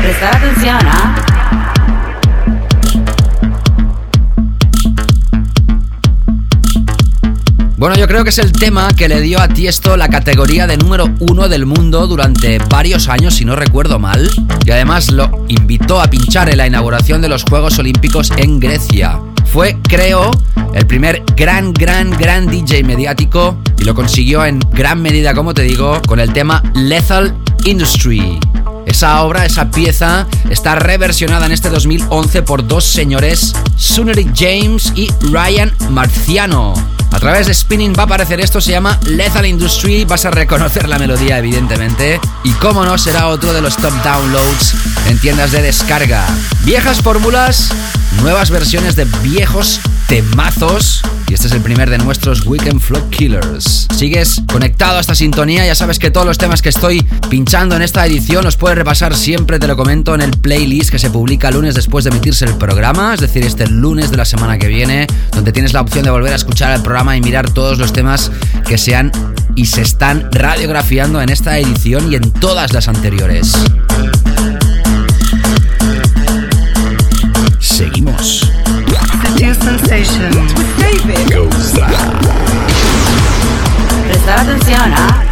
Prestar 0.00 0.36
atención, 0.36 0.78
¿ah? 0.82 1.24
Bueno, 7.76 7.96
yo 7.96 8.06
creo 8.06 8.22
que 8.22 8.30
es 8.30 8.38
el 8.38 8.52
tema 8.52 8.88
que 8.94 9.08
le 9.08 9.20
dio 9.20 9.40
a 9.40 9.48
Tiesto 9.48 9.96
la 9.96 10.08
categoría 10.08 10.68
de 10.68 10.76
número 10.76 11.10
uno 11.18 11.48
del 11.48 11.66
mundo 11.66 12.06
durante 12.06 12.58
varios 12.58 13.08
años, 13.08 13.34
si 13.34 13.44
no 13.44 13.56
recuerdo 13.56 13.98
mal, 13.98 14.30
y 14.64 14.70
además 14.70 15.10
lo 15.10 15.44
invitó 15.48 16.00
a 16.00 16.08
pinchar 16.08 16.48
en 16.48 16.58
la 16.58 16.68
inauguración 16.68 17.20
de 17.20 17.28
los 17.28 17.42
Juegos 17.42 17.80
Olímpicos 17.80 18.30
en 18.36 18.60
Grecia. 18.60 19.18
Fue, 19.52 19.76
creo, 19.82 20.30
el 20.72 20.86
primer 20.86 21.24
gran, 21.36 21.72
gran, 21.72 22.10
gran 22.12 22.46
DJ 22.46 22.84
mediático 22.84 23.58
y 23.76 23.84
lo 23.84 23.94
consiguió 23.94 24.44
en 24.44 24.60
gran 24.70 25.02
medida, 25.02 25.34
como 25.34 25.52
te 25.52 25.62
digo, 25.62 26.00
con 26.06 26.20
el 26.20 26.32
tema 26.32 26.62
Lethal 26.74 27.43
Industry. 27.64 28.38
Esa 28.86 29.22
obra, 29.22 29.44
esa 29.44 29.70
pieza, 29.70 30.26
está 30.50 30.74
reversionada 30.74 31.46
en 31.46 31.52
este 31.52 31.70
2011 31.70 32.42
por 32.42 32.66
dos 32.66 32.84
señores, 32.84 33.54
Sunnery 33.76 34.30
James 34.34 34.92
y 34.94 35.08
Ryan 35.32 35.74
Marciano. 35.90 36.74
A 37.10 37.20
través 37.20 37.46
de 37.46 37.54
Spinning 37.54 37.94
va 37.96 38.02
a 38.02 38.06
aparecer 38.06 38.40
esto, 38.40 38.60
se 38.60 38.72
llama 38.72 38.98
Lethal 39.06 39.46
Industry, 39.46 40.04
vas 40.04 40.24
a 40.24 40.30
reconocer 40.30 40.88
la 40.88 40.98
melodía 40.98 41.38
evidentemente, 41.38 42.20
y 42.42 42.50
cómo 42.54 42.84
no 42.84 42.98
será 42.98 43.28
otro 43.28 43.52
de 43.52 43.62
los 43.62 43.76
top 43.76 43.92
downloads 44.02 44.74
en 45.06 45.18
tiendas 45.18 45.52
de 45.52 45.62
descarga. 45.62 46.26
Viejas 46.64 47.00
fórmulas, 47.00 47.70
nuevas 48.20 48.50
versiones 48.50 48.96
de 48.96 49.04
viejos 49.22 49.80
temazos. 50.08 51.02
Y 51.28 51.34
este 51.34 51.46
es 51.46 51.52
el 51.52 51.60
primer 51.60 51.90
de 51.90 51.98
nuestros 51.98 52.44
Weekend 52.46 52.80
Flow 52.80 53.08
Killers. 53.10 53.88
Sigues 53.96 54.42
conectado 54.50 54.98
a 54.98 55.00
esta 55.00 55.14
sintonía, 55.14 55.66
ya 55.66 55.74
sabes 55.74 55.98
que 55.98 56.10
todos 56.10 56.26
los 56.26 56.38
temas 56.38 56.62
que 56.62 56.68
estoy 56.68 57.02
pinchando 57.30 57.76
en 57.76 57.82
esta 57.82 58.04
edición 58.06 58.44
los 58.44 58.56
puedes 58.56 58.76
repasar 58.76 59.16
siempre, 59.16 59.58
te 59.58 59.66
lo 59.66 59.76
comento, 59.76 60.14
en 60.14 60.20
el 60.20 60.32
playlist 60.32 60.90
que 60.90 60.98
se 60.98 61.10
publica 61.10 61.50
lunes 61.50 61.74
después 61.74 62.04
de 62.04 62.10
emitirse 62.10 62.44
el 62.44 62.54
programa, 62.54 63.14
es 63.14 63.20
decir, 63.20 63.44
este 63.44 63.66
lunes 63.66 64.10
de 64.10 64.16
la 64.16 64.24
semana 64.24 64.58
que 64.58 64.68
viene, 64.68 65.06
donde 65.32 65.52
tienes 65.52 65.72
la 65.72 65.80
opción 65.80 66.04
de 66.04 66.10
volver 66.10 66.32
a 66.32 66.36
escuchar 66.36 66.74
el 66.74 66.82
programa 66.82 67.16
y 67.16 67.20
mirar 67.20 67.50
todos 67.50 67.78
los 67.78 67.92
temas 67.92 68.30
que 68.66 68.78
se 68.78 68.94
han 68.94 69.10
y 69.56 69.66
se 69.66 69.82
están 69.82 70.28
radiografiando 70.32 71.20
en 71.22 71.28
esta 71.28 71.58
edición 71.58 72.12
y 72.12 72.16
en 72.16 72.30
todas 72.32 72.72
las 72.72 72.88
anteriores. 72.88 73.52
Seguimos. 77.60 78.50
Prestar 84.06 84.40
atención, 84.40 84.92
¿ah? 84.96 85.24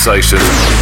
Sensation. 0.00 0.79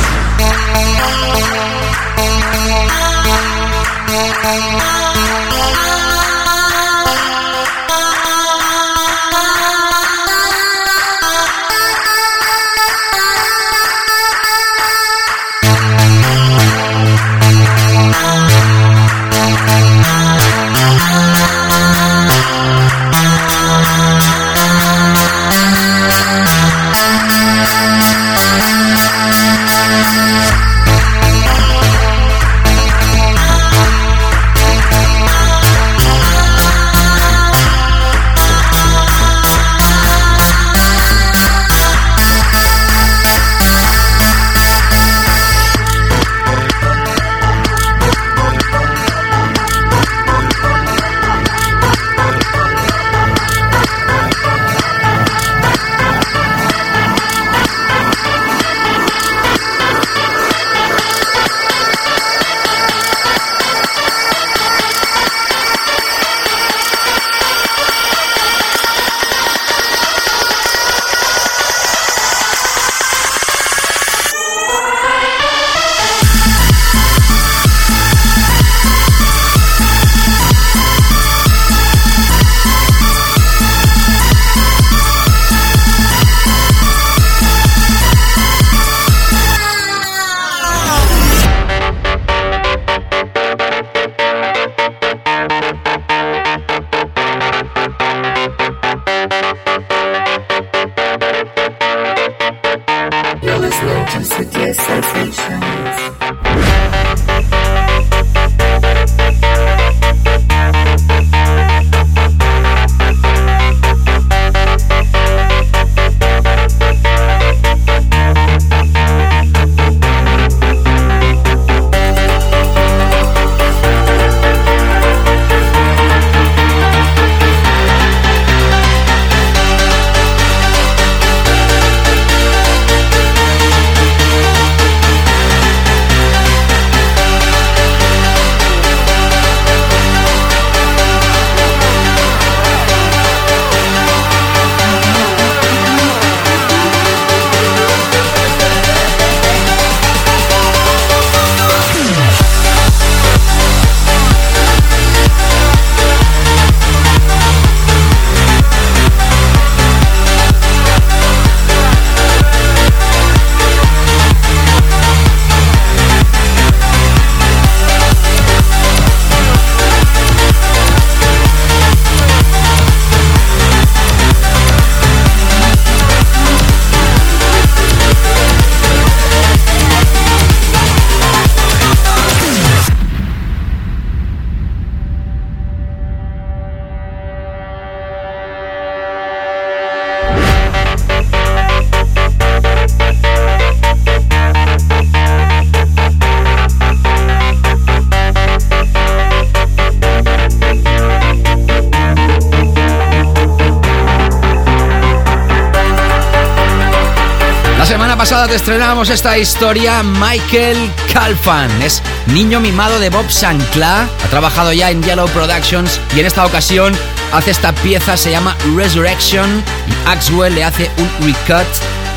Pasada 208.38 208.52
te 208.52 208.56
estrenamos 208.56 209.10
esta 209.10 209.36
historia. 209.36 210.00
Michael 210.04 210.92
Calfan 211.12 211.82
es 211.82 212.00
niño 212.26 212.60
mimado 212.60 213.00
de 213.00 213.10
Bob 213.10 213.28
Sancla. 213.32 214.02
Ha 214.02 214.28
trabajado 214.28 214.72
ya 214.72 214.92
en 214.92 215.02
Yellow 215.02 215.28
Productions 215.30 216.00
y 216.14 216.20
en 216.20 216.26
esta 216.26 216.46
ocasión 216.46 216.96
hace 217.32 217.50
esta 217.50 217.74
pieza, 217.74 218.16
se 218.16 218.30
llama 218.30 218.56
Resurrection. 218.76 219.64
Y 219.88 220.08
Axwell 220.08 220.54
le 220.54 220.62
hace 220.62 220.88
un 220.98 221.10
recut. 221.26 221.66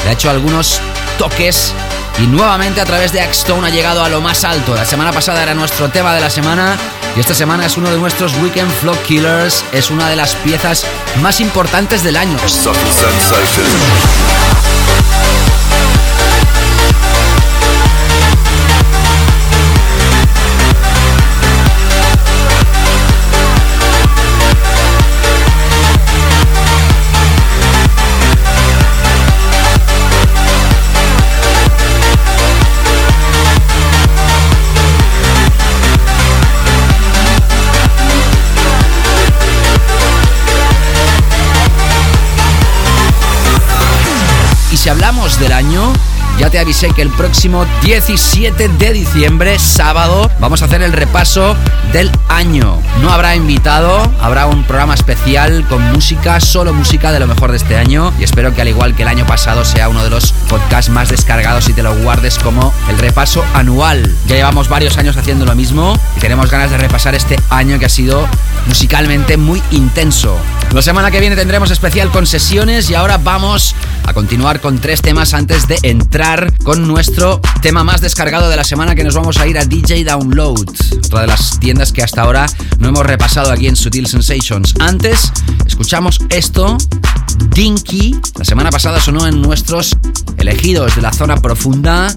Le 0.04 0.10
ha 0.10 0.14
hecho 0.14 0.30
algunos 0.30 0.80
toques 1.18 1.74
y 2.20 2.28
nuevamente 2.28 2.82
a 2.82 2.86
través 2.86 3.12
de 3.14 3.22
Axstone 3.22 3.66
ha 3.66 3.72
llegado 3.72 4.04
a 4.04 4.10
lo 4.10 4.22
más 4.22 4.44
alto. 4.44 4.76
La 4.76 4.86
semana 4.86 5.12
pasada 5.12 5.42
era 5.42 5.56
nuestro 5.56 5.90
tema 5.90 6.14
de 6.14 6.22
la 6.22 6.30
semana 6.30 6.78
y 7.18 7.20
esta 7.20 7.34
semana 7.34 7.66
es 7.66 7.78
uno 7.78 7.90
de 7.90 7.98
nuestros 7.98 8.36
Weekend 8.44 8.72
Flow 8.82 8.96
Killers. 9.08 9.64
Es 9.72 9.90
una 9.90 10.08
de 10.08 10.18
las 10.18 10.36
piezas 10.36 10.86
más 11.20 11.40
importantes 11.42 12.04
del 12.04 12.16
año. 12.16 12.38
Si 44.82 44.89
hablamos 44.89 45.39
del 45.39 45.52
año, 45.52 45.94
ya 46.39 46.50
te 46.50 46.58
avisé 46.58 46.89
que 46.89 47.04
el 47.04 47.12
próximo 47.12 47.67
17 47.84 48.67
de 48.67 48.94
diciembre, 48.94 49.60
sábado, 49.60 50.28
vamos 50.39 50.63
a 50.63 50.65
hacer 50.65 50.82
el 50.82 50.91
repaso 50.91 51.56
del 51.94 52.10
año. 52.30 52.80
No 53.00 53.12
habrá 53.12 53.36
invitado, 53.36 54.12
habrá 54.20 54.48
un 54.48 54.63
programa 54.63 54.96
especial 54.96 55.67
con 55.67 55.84
música, 55.91 56.39
solo 56.39 56.74
música 56.74 57.12
de 57.12 57.20
lo 57.20 57.28
mejor 57.28 57.52
de 57.52 57.58
este 57.58 57.78
año. 57.78 58.12
Y 58.20 58.24
espero 58.24 58.56
que 58.56 58.62
al 58.62 58.70
igual 58.70 58.96
que 58.96 59.04
el 59.04 59.10
año 59.10 59.28
pasado 59.28 59.63
sea 59.65 59.88
uno 59.88 60.04
de 60.04 60.10
los 60.10 60.32
podcasts 60.50 60.89
más 60.89 61.10
descargados 61.10 61.70
y 61.70 61.74
te 61.74 61.84
lo 61.84 61.96
guardes 61.98 62.39
como 62.39 62.74
el 62.89 62.98
repaso 62.98 63.46
anual. 63.54 64.15
Ya 64.26 64.36
llevamos 64.36 64.67
varios 64.67 64.98
años 64.98 65.15
haciendo 65.15 65.46
lo 65.46 65.54
mismo 65.54 65.96
y 66.17 66.20
tenemos 66.20 66.50
ganas 66.50 66.72
de 66.72 66.78
repasar 66.78 67.13
este 67.13 67.39
año 67.52 67.78
que 67.78 67.86
ha 67.86 67.89
sido 67.89 68.28
musicalmente 68.65 69.38
muy 69.38 69.62
intenso. 69.70 70.39
La 70.74 70.82
semana 70.82 71.12
que 71.12 71.20
viene 71.20 71.36
tendremos 71.36 71.70
especial 71.70 72.10
con 72.10 72.26
sesiones 72.26 72.89
y 72.89 72.96
ahora 72.96 73.17
vamos 73.17 73.76
a 74.12 74.13
continuar 74.13 74.60
con 74.60 74.78
tres 74.80 75.02
temas 75.02 75.34
antes 75.34 75.69
de 75.69 75.78
entrar 75.84 76.52
con 76.63 76.86
nuestro 76.86 77.39
tema 77.62 77.86
más 77.86 78.02
descargado 78.02 78.50
de 78.50 78.58
la 78.58 78.65
semana 78.65 78.93
que 78.93 79.06
nos 79.06 79.15
vamos 79.15 79.38
a 79.38 79.47
ir 79.47 79.58
a 79.58 79.63
DJ 79.63 80.04
Download, 80.04 80.65
otra 81.06 81.21
de 81.21 81.28
las 81.28 81.58
tiendas 81.62 81.93
que 81.93 82.04
hasta 82.04 82.24
ahora 82.24 82.45
no 82.80 82.89
hemos 82.89 83.06
repasado 83.06 83.52
aquí 83.52 83.67
en 83.67 83.78
Sutil 83.78 84.08
Sensations. 84.08 84.74
Antes, 84.80 85.32
escuchamos 85.65 86.19
esto, 86.30 86.78
Dinky, 87.56 88.19
la 88.38 88.43
semana 88.43 88.69
pasada 88.69 89.00
sonó 89.00 89.28
en 89.28 89.41
nuestros 89.41 89.95
elegidos 90.38 90.97
de 90.97 91.02
la 91.04 91.13
zona 91.13 91.38
profunda 91.38 92.13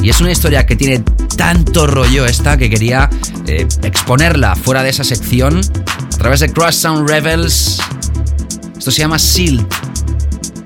y 0.00 0.10
es 0.10 0.20
una 0.20 0.30
historia 0.30 0.64
que 0.64 0.76
tiene 0.76 1.00
tanto 1.36 1.88
rollo 1.88 2.24
esta 2.24 2.56
que 2.56 2.70
quería 2.70 3.10
eh, 3.48 3.66
exponerla 3.82 4.54
fuera 4.54 4.84
de 4.84 4.90
esa 4.90 5.02
sección 5.02 5.60
a 6.14 6.18
través 6.18 6.38
de 6.38 6.52
Cross 6.52 6.76
Sound 6.76 7.08
Rebels. 7.08 7.80
Esto 8.76 8.92
se 8.92 9.00
llama 9.00 9.18
Seal 9.18 9.66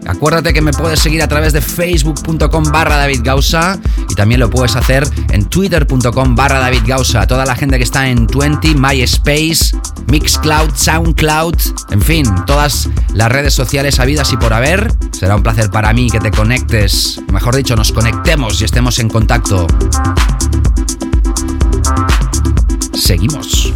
Acuérdate 0.07 0.53
que 0.53 0.61
me 0.61 0.73
puedes 0.73 1.01
seguir 1.01 1.23
a 1.23 1.29
través 1.29 1.53
de 1.53 1.61
facebook.com 1.61 2.65
barra 2.65 2.97
David 2.97 3.21
Gausa 3.23 3.79
y 4.09 4.15
también 4.15 4.41
lo 4.41 4.51
puedes 4.51 4.77
hacer 4.77 5.07
en 5.31 5.45
twitter.com 5.47 6.35
barra 6.35 6.59
David 6.59 6.83
Gausa. 6.87 7.27
Toda 7.27 7.45
la 7.45 7.55
gente 7.55 7.79
que 7.79 7.85
está 7.85 8.09
en 8.09 8.27
20, 8.27 8.75
MySpace, 8.75 9.77
Mixcloud, 10.07 10.71
Soundcloud, 10.75 11.57
en 11.91 12.03
fin, 12.03 12.27
todas 12.47 12.89
las 13.15 13.31
redes 13.31 13.55
sociales 13.55 13.99
habidas 13.99 14.33
y 14.33 14.37
por 14.37 14.53
haber. 14.53 14.93
Será 15.13 15.37
un 15.37 15.43
placer 15.43 15.71
para 15.71 15.93
mí 15.93 16.11
que 16.11 16.21
te 16.21 16.31
conectes, 16.31 17.21
mejor 17.33 17.57
dicho, 17.57 17.75
nos 17.77 17.93
conectemos 17.93 18.61
y 18.61 18.65
estemos 18.65 18.99
en 18.99 19.09
contacto. 19.09 19.67
Seguimos. 22.95 23.73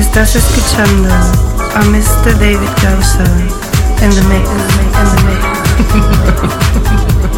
Estás 0.00 0.34
escuchando 0.34 1.08
a 1.74 1.82
Mr. 1.82 2.38
David 2.38 2.70
Gausa 2.82 3.24
en 4.00 4.10
the 4.10 4.22
mix, 4.22 4.48
in 4.48 4.56
the 5.14 5.22
mix. 5.26 5.44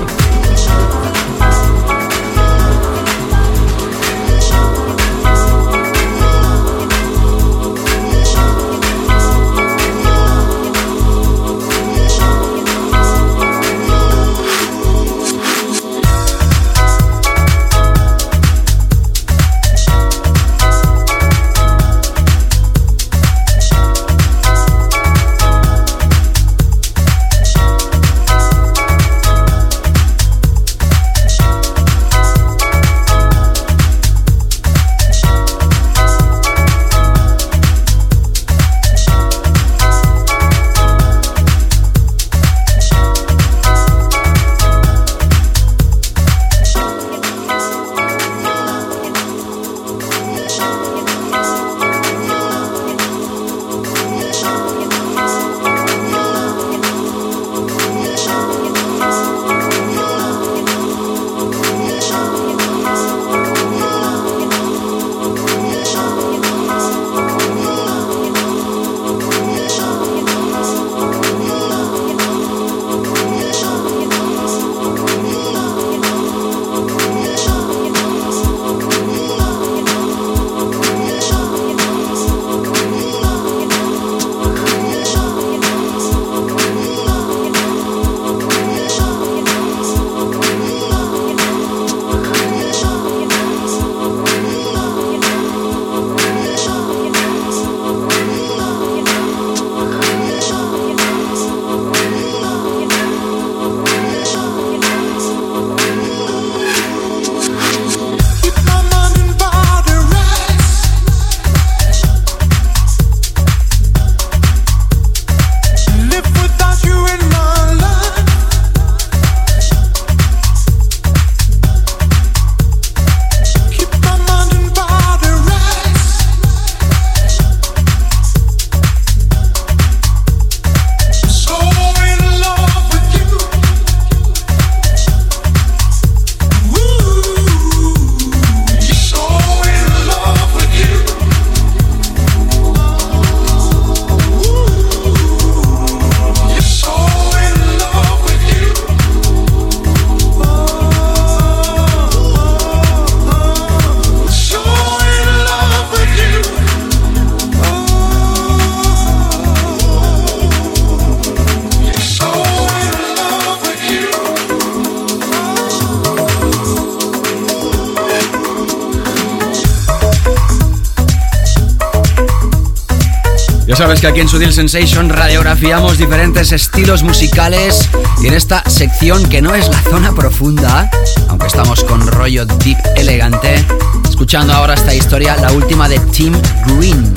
que 174.03 174.09
aquí 174.09 174.21
en 174.21 174.29
Sudil 174.29 174.53
Sensation 174.53 175.09
radiografiamos 175.09 175.97
diferentes 175.97 176.51
estilos 176.51 177.05
musicales 177.05 177.89
y 178.21 178.27
en 178.27 178.35
esta 178.35 178.69
sección 178.69 179.29
que 179.29 179.41
no 179.41 179.55
es 179.55 179.69
la 179.69 179.81
zona 179.83 180.11
profunda, 180.11 180.91
aunque 181.29 181.47
estamos 181.47 181.85
con 181.85 182.05
rollo 182.09 182.45
deep 182.45 182.77
elegante, 182.97 183.65
escuchando 184.11 184.55
ahora 184.55 184.75
esta 184.75 184.93
historia, 184.93 185.37
la 185.37 185.53
última 185.53 185.89
de 185.89 186.01
Tim 186.01 186.35
Green. 186.67 187.15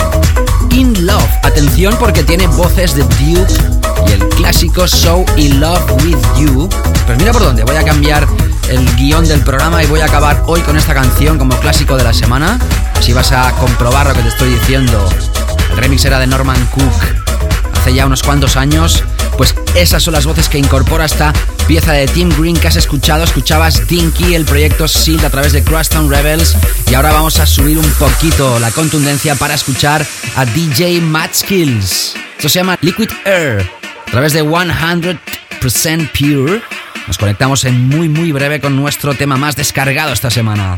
In 0.74 1.08
Love, 1.08 1.28
atención 1.42 1.96
porque 2.00 2.24
tiene 2.24 2.46
voces 2.46 2.94
de 2.94 3.02
Duke 3.02 3.54
y 4.08 4.12
el 4.12 4.30
clásico 4.30 4.88
So 4.88 5.26
In 5.38 5.60
Love 5.60 5.92
With 6.04 6.20
You. 6.38 6.70
Pues 7.08 7.18
mira 7.18 7.32
por 7.32 7.42
dónde, 7.42 7.64
voy 7.64 7.78
a 7.78 7.84
cambiar 7.84 8.28
el 8.70 8.96
guion 8.96 9.28
del 9.28 9.42
programa 9.42 9.82
y 9.82 9.88
voy 9.88 10.02
a 10.02 10.06
acabar 10.06 10.44
hoy 10.46 10.62
con 10.62 10.78
esta 10.78 10.94
canción 10.94 11.40
como 11.40 11.60
clásico 11.60 11.98
de 11.98 12.04
la 12.04 12.14
semana. 12.14 12.60
Si 13.00 13.12
vas 13.12 13.32
a 13.32 13.52
comprobar 13.54 14.06
lo 14.06 14.14
que 14.14 14.22
te 14.22 14.28
estoy 14.28 14.50
diciendo 14.50 15.10
remix 15.76 16.06
era 16.06 16.20
de 16.20 16.28
Norman 16.28 16.64
Cook 16.68 16.94
hace 17.86 17.94
ya 17.94 18.06
unos 18.06 18.24
cuantos 18.24 18.56
años. 18.56 19.04
Pues 19.38 19.54
esas 19.76 20.02
son 20.02 20.14
las 20.14 20.26
voces 20.26 20.50
que 20.50 20.58
incorpora 20.58 21.06
esta 21.06 21.34
pieza 21.68 21.94
de 21.94 22.08
Tim 22.08 22.30
Green 22.40 22.58
que 22.58 22.68
has 22.68 22.78
escuchado. 22.78 23.24
Escuchabas 23.24 23.88
Dinky, 23.88 24.34
el 24.34 24.46
proyecto 24.46 24.88
SILT 24.88 25.24
a 25.24 25.30
través 25.30 25.54
de 25.54 25.64
Crosstown 25.64 26.10
Rebels. 26.10 26.56
Y 26.90 26.96
ahora 26.96 27.12
vamos 27.12 27.40
a 27.40 27.46
subir 27.46 27.78
un 27.78 27.90
poquito 27.92 28.58
la 28.60 28.72
contundencia 28.72 29.36
para 29.36 29.54
escuchar 29.54 30.06
a 30.36 30.46
DJ 30.46 31.02
Matt 31.02 31.34
Skills. 31.36 32.16
Esto 32.38 32.50
se 32.50 32.60
llama 32.60 32.78
Liquid 32.82 33.10
Air 33.26 33.70
a 34.08 34.12
través 34.12 34.34
de 34.34 34.44
100% 34.44 36.12
Pure. 36.12 36.62
Nos 37.08 37.18
conectamos 37.18 37.66
en 37.66 37.88
muy 37.88 38.10
muy 38.10 38.32
breve 38.32 38.60
con 38.60 38.76
nuestro 38.76 39.14
tema 39.14 39.38
más 39.38 39.56
descargado 39.56 40.12
esta 40.14 40.32
semana. 40.32 40.78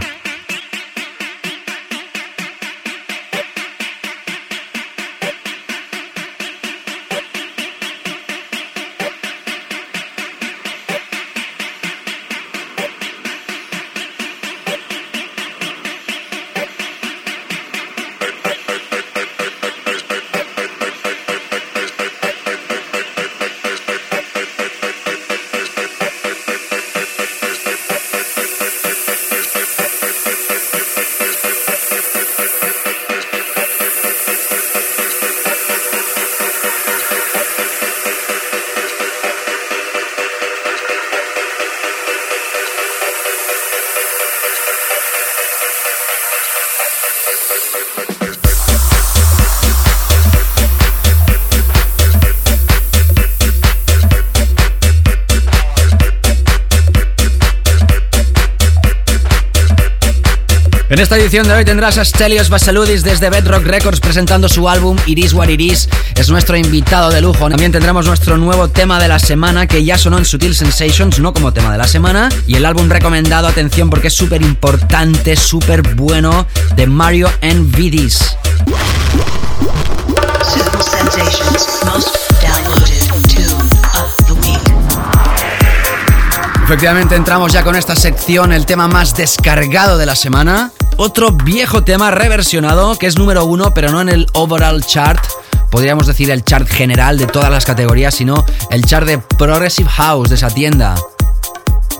En 60.97 61.03
esta 61.03 61.15
edición 61.15 61.47
de 61.47 61.53
hoy 61.53 61.63
tendrás 61.63 61.99
a 61.99 62.03
Stelios 62.03 62.49
Basaludis 62.49 63.03
desde 63.03 63.29
Bedrock 63.29 63.63
Records 63.63 63.99
presentando 63.99 64.49
su 64.49 64.67
álbum 64.67 64.97
Iris 65.05 65.31
What 65.31 65.49
Iris. 65.49 65.87
Es 66.15 66.27
nuestro 66.31 66.57
invitado 66.57 67.11
de 67.11 67.21
lujo. 67.21 67.47
También 67.49 67.71
tendremos 67.71 68.07
nuestro 68.07 68.35
nuevo 68.37 68.67
tema 68.69 68.99
de 68.99 69.07
la 69.07 69.19
semana 69.19 69.67
que 69.67 69.85
ya 69.85 69.99
sonó 69.99 70.17
en 70.17 70.25
Sutil 70.25 70.55
Sensations, 70.55 71.19
no 71.19 71.35
como 71.35 71.53
tema 71.53 71.71
de 71.71 71.77
la 71.77 71.87
semana. 71.87 72.29
Y 72.47 72.55
el 72.55 72.65
álbum 72.65 72.89
recomendado, 72.89 73.47
atención 73.47 73.91
porque 73.91 74.07
es 74.07 74.15
súper 74.15 74.41
importante, 74.41 75.35
súper 75.35 75.83
bueno, 75.93 76.47
de 76.75 76.87
Mario 76.87 77.31
N. 77.41 77.65
Vidis. 77.77 78.35
Efectivamente 86.63 87.15
entramos 87.15 87.53
ya 87.53 87.63
con 87.63 87.75
esta 87.75 87.95
sección, 87.95 88.51
el 88.51 88.65
tema 88.65 88.87
más 88.87 89.15
descargado 89.15 89.99
de 89.99 90.07
la 90.07 90.15
semana. 90.15 90.71
Otro 90.99 91.31
viejo 91.31 91.83
tema 91.83 92.09
reversionado 92.09 92.97
que 92.97 93.05
es 93.05 93.19
número 93.19 93.45
uno, 93.45 93.71
pero 93.71 93.91
no 93.91 94.01
en 94.01 94.09
el 94.09 94.27
overall 94.33 94.83
chart. 94.83 95.23
Podríamos 95.69 96.07
decir 96.07 96.31
el 96.31 96.43
chart 96.43 96.67
general 96.67 97.19
de 97.19 97.27
todas 97.27 97.51
las 97.51 97.65
categorías, 97.65 98.15
sino 98.15 98.43
el 98.71 98.83
chart 98.83 99.05
de 99.05 99.19
Progressive 99.19 99.89
House 99.89 100.29
de 100.29 100.35
esa 100.35 100.49
tienda. 100.49 100.95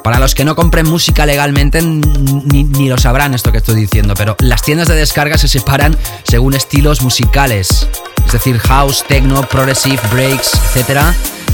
Para 0.03 0.19
los 0.19 0.33
que 0.33 0.43
no 0.43 0.55
compren 0.55 0.89
música 0.89 1.27
legalmente, 1.27 1.79
ni, 1.81 2.63
ni, 2.63 2.89
lo 2.89 2.97
sabrán 2.97 3.35
esto 3.35 3.51
que 3.51 3.59
estoy 3.59 3.75
diciendo, 3.75 4.15
pero 4.15 4.35
las 4.39 4.63
tiendas 4.63 4.87
de 4.87 4.95
descarga 4.95 5.37
se 5.37 5.47
separan 5.47 5.95
según 6.23 6.55
estilos 6.55 7.03
musicales. 7.03 7.87
Es 8.25 8.31
decir, 8.31 8.57
house, 8.57 9.05
techno, 9.07 9.47
progressive, 9.47 9.99
breaks, 10.11 10.53
etc. 10.75 11.01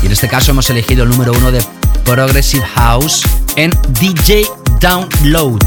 Y 0.01 0.05
en 0.05 0.11
este 0.13 0.29
caso 0.29 0.51
hemos 0.51 0.69
elegido 0.69 1.03
el 1.03 1.09
número 1.09 1.33
uno 1.33 1.51
de 1.51 1.61
Progressive 2.05 2.65
House 2.75 3.23
en 3.57 3.71
DJ 3.99 4.47
Download. 4.79 5.59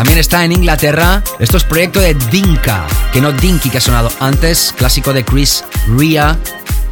También 0.00 0.18
está 0.18 0.46
en 0.46 0.52
Inglaterra. 0.52 1.22
Esto 1.38 1.58
es 1.58 1.64
proyecto 1.64 2.00
de 2.00 2.14
Dinka, 2.30 2.86
que 3.12 3.20
no 3.20 3.32
Dinky 3.32 3.68
que 3.68 3.76
ha 3.76 3.80
sonado 3.82 4.10
antes, 4.18 4.72
clásico 4.74 5.12
de 5.12 5.22
Chris 5.26 5.62
Ria, 5.88 6.38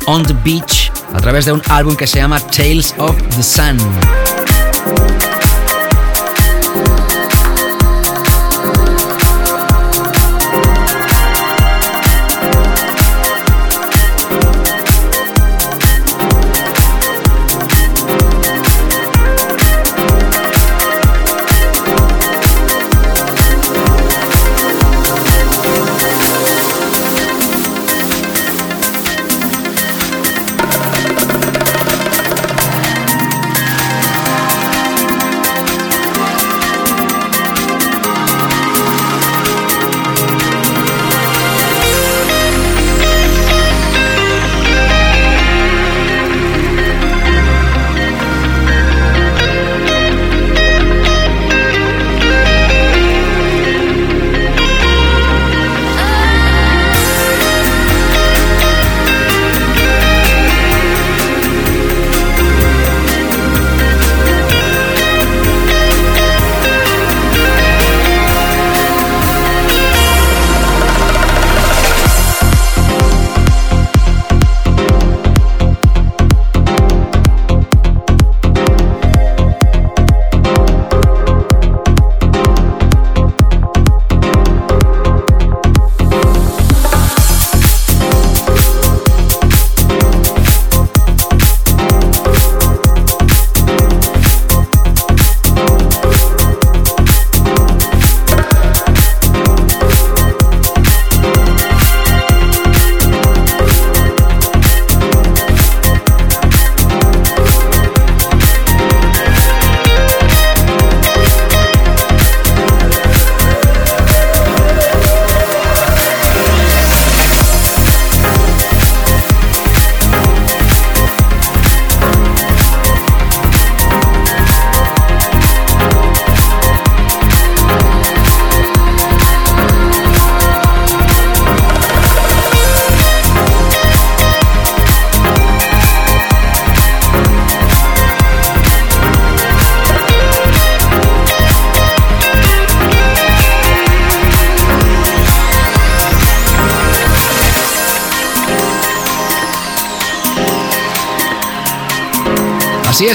On 0.05 0.23
the 0.27 0.35
Beach, 0.45 0.93
a 1.15 1.19
través 1.19 1.47
de 1.47 1.53
un 1.53 1.63
álbum 1.71 1.97
que 1.97 2.07
se 2.07 2.19
llama 2.19 2.39
Tales 2.39 2.95
of 2.99 3.17
the 3.35 3.43
Sun. 3.43 3.79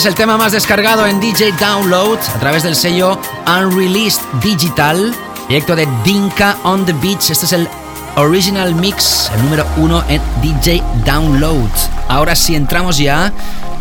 Es, 0.04 0.06
el 0.06 0.16
tema 0.16 0.38
más 0.38 0.52
descargado 0.52 1.06
en 1.08 1.20
DJ 1.20 1.54
Download 1.54 2.18
a 2.18 2.40
través 2.40 2.64
del 2.64 2.76
sello 2.76 3.20
Unreleased 3.48 4.22
Digital, 4.42 5.14
proyecto 5.46 5.76
de 5.76 5.88
Dinka 6.04 6.58
on 6.64 6.86
the 6.86 6.94
Beach. 6.94 7.30
Este 7.30 7.46
es 7.46 7.54
el 7.54 7.70
Original 8.16 8.76
Mix, 8.76 9.30
el 9.34 9.44
número 9.44 9.66
uno 9.78 10.04
en 10.08 10.22
DJ 10.42 10.84
Download. 11.06 11.70
Ahora 12.10 12.36
sí 12.36 12.56
entramos 12.56 12.98
ya 12.98 13.32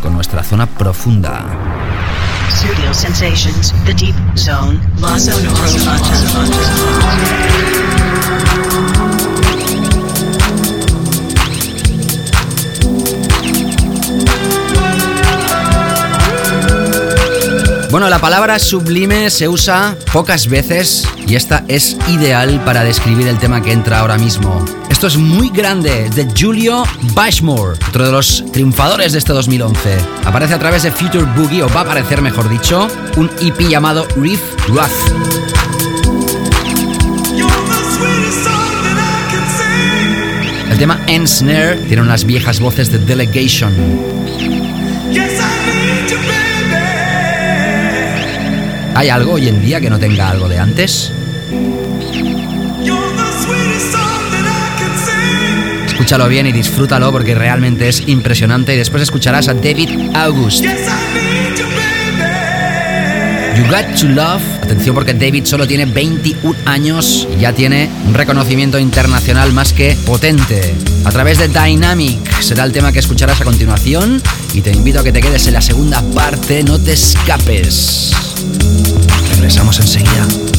con 0.02 0.14
nuestra 0.14 0.44
zona 0.44 0.66
profunda. 0.66 1.44
Bueno, 17.92 18.08
la 18.08 18.20
palabra 18.20 18.58
sublime 18.58 19.28
se 19.28 19.48
usa 19.48 19.98
pocas 20.14 20.48
veces 20.48 21.06
y 21.28 21.34
esta 21.34 21.62
es 21.68 21.98
ideal 22.08 22.58
para 22.64 22.84
describir 22.84 23.28
el 23.28 23.38
tema 23.38 23.60
que 23.60 23.70
entra 23.70 23.98
ahora 23.98 24.16
mismo. 24.16 24.64
Esto 24.88 25.08
es 25.08 25.18
muy 25.18 25.50
grande, 25.50 26.08
de 26.08 26.26
Julio 26.34 26.84
Bashmore, 27.12 27.78
otro 27.86 28.06
de 28.06 28.12
los 28.12 28.44
triunfadores 28.50 29.12
de 29.12 29.18
este 29.18 29.34
2011. 29.34 29.98
Aparece 30.24 30.54
a 30.54 30.58
través 30.58 30.84
de 30.84 30.90
Future 30.90 31.26
Boogie, 31.36 31.64
o 31.64 31.68
va 31.68 31.80
a 31.80 31.82
aparecer 31.82 32.22
mejor 32.22 32.48
dicho, 32.48 32.88
un 33.18 33.30
EP 33.42 33.60
llamado 33.68 34.08
Reef 34.16 34.40
Wrath. 34.70 34.90
El 40.70 40.78
tema 40.78 40.98
Ensnare 41.08 41.76
tiene 41.88 42.00
unas 42.00 42.24
viejas 42.24 42.58
voces 42.58 42.90
de 42.90 42.96
Delegation. 43.00 44.21
¿Hay 48.94 49.08
algo 49.08 49.32
hoy 49.32 49.48
en 49.48 49.64
día 49.64 49.80
que 49.80 49.88
no 49.88 49.98
tenga 49.98 50.28
algo 50.28 50.48
de 50.48 50.58
antes? 50.58 51.12
Escúchalo 55.86 56.28
bien 56.28 56.46
y 56.46 56.52
disfrútalo 56.52 57.10
porque 57.10 57.34
realmente 57.34 57.88
es 57.88 58.06
impresionante 58.06 58.74
y 58.74 58.76
después 58.76 59.02
escucharás 59.02 59.48
a 59.48 59.54
David 59.54 60.10
August. 60.14 60.64
You 63.56 63.64
Got 63.64 64.00
to 64.00 64.08
Love. 64.08 64.42
Atención 64.62 64.94
porque 64.94 65.14
David 65.14 65.44
solo 65.44 65.66
tiene 65.66 65.86
21 65.86 66.56
años 66.64 67.28
y 67.36 67.40
ya 67.40 67.52
tiene 67.52 67.90
un 68.06 68.14
reconocimiento 68.14 68.78
internacional 68.78 69.52
más 69.52 69.72
que 69.72 69.96
potente. 70.06 70.74
A 71.04 71.10
través 71.10 71.38
de 71.38 71.48
Dynamic 71.48 72.40
será 72.40 72.64
el 72.64 72.72
tema 72.72 72.92
que 72.92 72.98
escucharás 72.98 73.40
a 73.40 73.44
continuación 73.44 74.22
y 74.54 74.60
te 74.60 74.70
invito 74.70 75.00
a 75.00 75.04
que 75.04 75.12
te 75.12 75.20
quedes 75.20 75.46
en 75.46 75.54
la 75.54 75.60
segunda 75.60 76.02
parte, 76.14 76.62
no 76.62 76.78
te 76.78 76.92
escapes. 76.92 78.12
Regresamos 79.30 79.78
enseguida. 79.80 80.51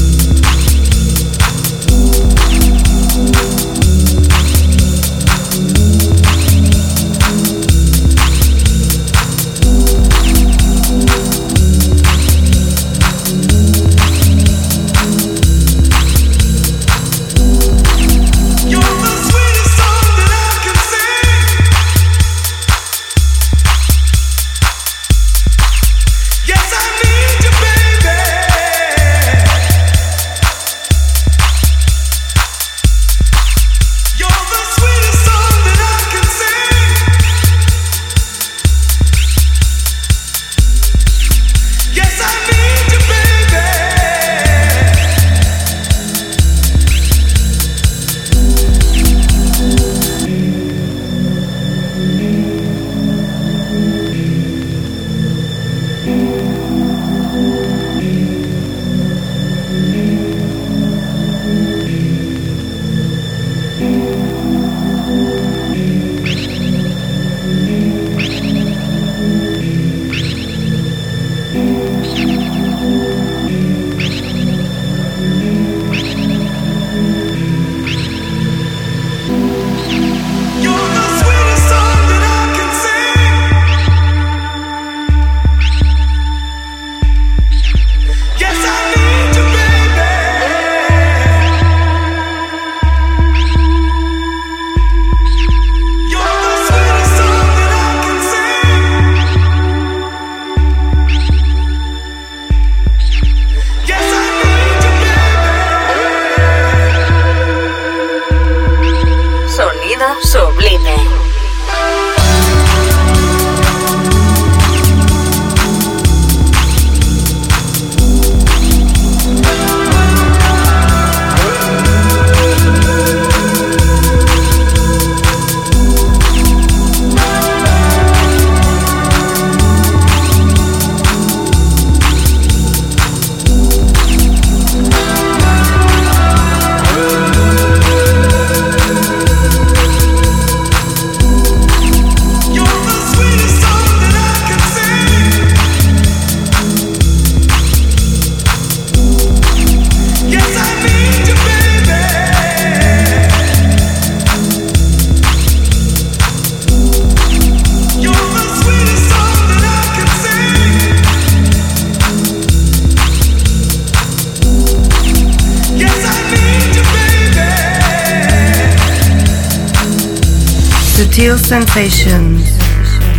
Sensations, 171.90 172.58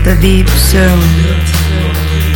the 0.05 0.17
deep 0.23 0.49
zone. 0.49 2.34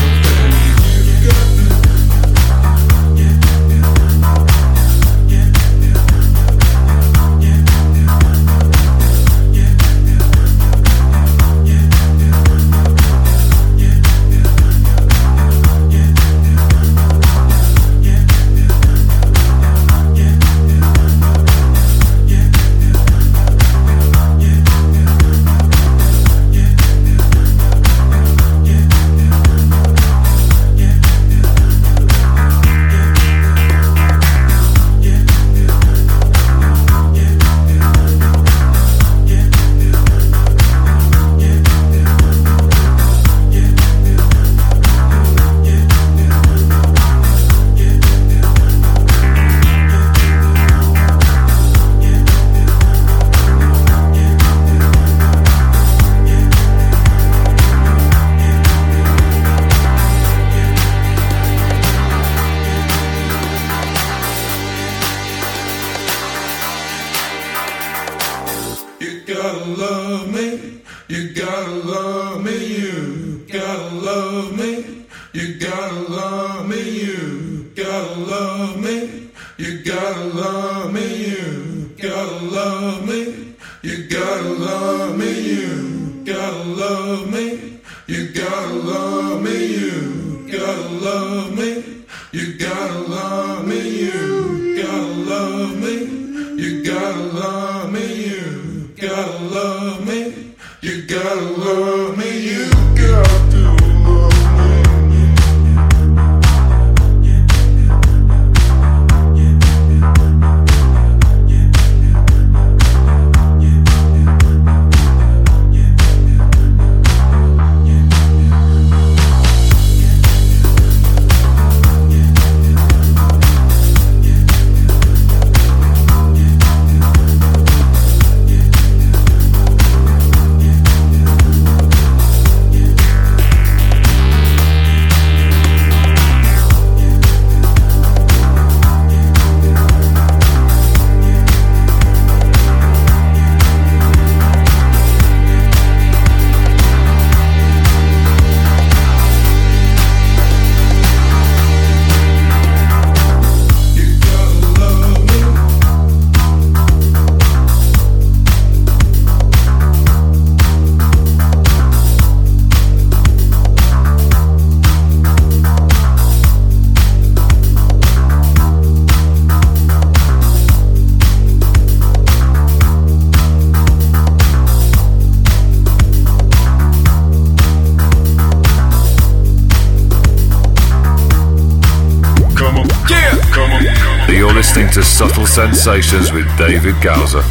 Sensations 185.59 186.31
with 186.31 186.47
David 186.57 186.95
Gowser. 187.03 187.43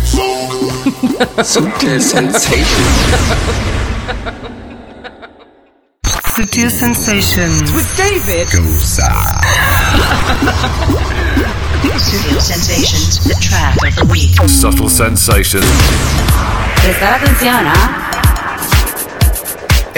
Subtle 1.43 1.99
Sensations. 1.99 2.87
Sutil 6.31 6.69
Sensations. 6.69 7.73
With 7.73 7.97
David. 7.97 8.47
Studio 11.97 12.39
Sensations, 12.39 13.25
the 13.25 13.35
track 13.41 13.75
of 13.85 13.93
the 13.97 14.05
week. 14.09 14.39
Subtle 14.47 14.87
Sensations. 14.87 15.65
Prestar 16.81 17.15
atención, 17.15 17.67
¿ah? 17.67 18.06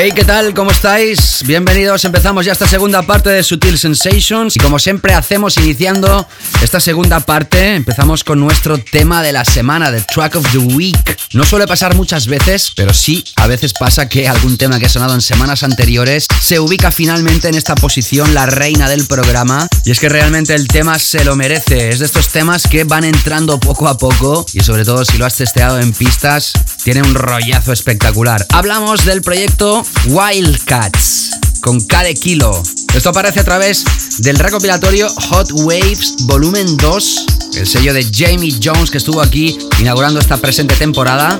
Hey, 0.01 0.13
¿qué 0.15 0.23
tal? 0.23 0.53
¿Cómo 0.53 0.71
estáis? 0.71 1.43
Bienvenidos. 1.45 2.05
Empezamos 2.05 2.45
ya 2.45 2.53
esta 2.53 2.65
segunda 2.65 3.01
parte 3.01 3.31
de 3.31 3.43
Sutil 3.43 3.77
Sensations. 3.77 4.55
Y 4.55 4.59
como 4.61 4.79
siempre 4.79 5.13
hacemos 5.13 5.57
iniciando 5.57 6.25
esta 6.61 6.79
segunda 6.79 7.19
parte, 7.19 7.75
empezamos 7.75 8.23
con 8.23 8.39
nuestro 8.39 8.77
tema 8.77 9.21
de 9.21 9.33
la 9.33 9.43
semana, 9.43 9.91
the 9.91 9.99
track 9.99 10.37
of 10.37 10.49
the 10.53 10.57
week. 10.57 11.19
No 11.33 11.43
suele 11.43 11.67
pasar 11.67 11.95
muchas 11.95 12.27
veces, 12.27 12.71
pero 12.77 12.93
sí, 12.93 13.25
a 13.35 13.47
veces 13.47 13.73
pasa 13.77 14.07
que 14.07 14.29
algún 14.29 14.57
tema 14.57 14.79
que 14.79 14.85
ha 14.85 14.89
sonado 14.89 15.15
en 15.15 15.21
semanas 15.21 15.63
anteriores 15.63 16.27
se 16.41 16.61
ubica 16.61 16.91
finalmente 16.91 17.49
en 17.49 17.55
esta 17.55 17.75
posición, 17.75 18.33
la 18.33 18.45
reina 18.45 18.87
del 18.87 19.05
programa. 19.05 19.67
Y 19.83 19.91
es 19.91 19.99
que 19.99 20.07
realmente 20.07 20.55
el 20.55 20.69
tema 20.69 20.97
se 20.97 21.25
lo 21.25 21.35
merece. 21.35 21.89
Es 21.89 21.99
de 21.99 22.05
estos 22.05 22.29
temas 22.29 22.67
que 22.67 22.85
van 22.85 23.03
entrando 23.03 23.59
poco 23.59 23.89
a 23.89 23.97
poco 23.97 24.45
y 24.53 24.61
sobre 24.61 24.85
todo 24.85 25.03
si 25.03 25.17
lo 25.17 25.25
has 25.25 25.35
testeado 25.35 25.77
en 25.77 25.91
pistas, 25.91 26.53
tiene 26.85 27.01
un 27.01 27.15
rollazo 27.15 27.73
espectacular. 27.73 28.45
Hablamos 28.53 29.03
del 29.03 29.21
proyecto 29.21 29.85
Wildcats 30.07 31.31
con 31.61 31.79
cada 31.81 32.13
kilo. 32.13 32.61
Esto 32.93 33.09
aparece 33.09 33.39
a 33.39 33.43
través 33.43 33.85
del 34.19 34.37
recopilatorio 34.37 35.07
Hot 35.29 35.51
Waves 35.51 36.15
Volumen 36.21 36.77
2, 36.77 37.25
el 37.55 37.67
sello 37.67 37.93
de 37.93 38.05
Jamie 38.11 38.55
Jones 38.63 38.89
que 38.89 38.97
estuvo 38.97 39.21
aquí 39.21 39.57
inaugurando 39.79 40.19
esta 40.19 40.37
presente 40.37 40.75
temporada. 40.75 41.39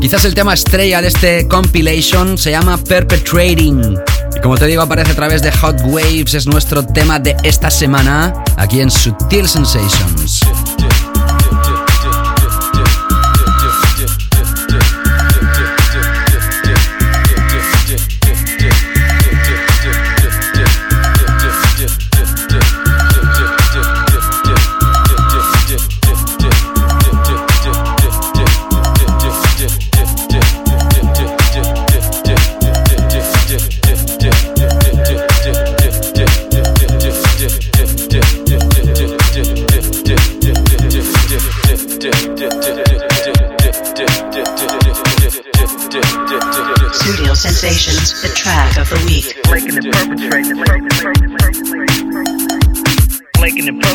Quizás 0.00 0.24
el 0.26 0.34
tema 0.34 0.52
estrella 0.52 1.00
de 1.00 1.08
este 1.08 1.48
compilation 1.48 2.36
se 2.36 2.50
llama 2.50 2.76
Perpetrating. 2.76 3.98
Y 4.36 4.40
como 4.40 4.58
te 4.58 4.66
digo, 4.66 4.82
aparece 4.82 5.12
a 5.12 5.14
través 5.14 5.40
de 5.40 5.50
Hot 5.50 5.80
Waves, 5.84 6.34
es 6.34 6.46
nuestro 6.46 6.84
tema 6.84 7.18
de 7.18 7.34
esta 7.42 7.70
semana 7.70 8.34
aquí 8.56 8.80
en 8.80 8.90
Sutil 8.90 9.48
Sensations. 9.48 10.40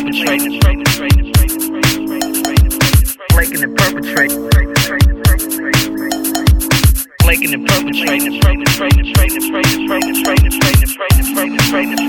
Perpetrating. 0.10 0.60
Flaking 3.32 3.64
and 3.64 3.78
perpetrating. 3.78 4.42
Flaking 7.22 7.54
and 7.54 7.64
perpetrating. 11.36 12.09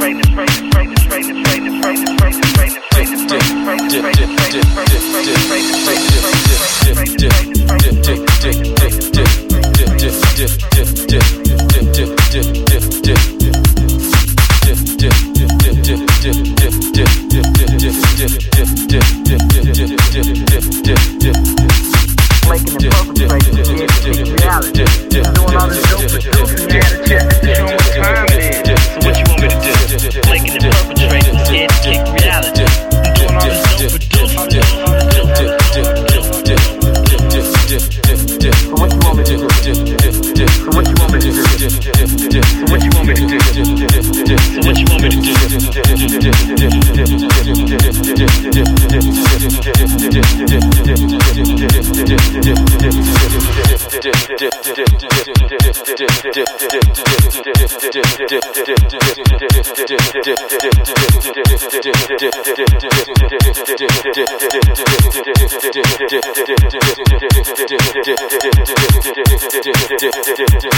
You're 70.61 70.69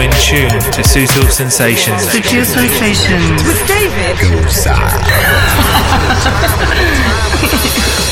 in 0.00 0.10
tune 0.12 0.48
to 0.48 0.82
Sutil 0.82 1.28
Sensations. 1.30 2.00
Sutil 2.06 2.46
Sensations. 2.46 3.44
With 3.44 3.66
David. 3.68 4.16
Flaking 4.16 4.48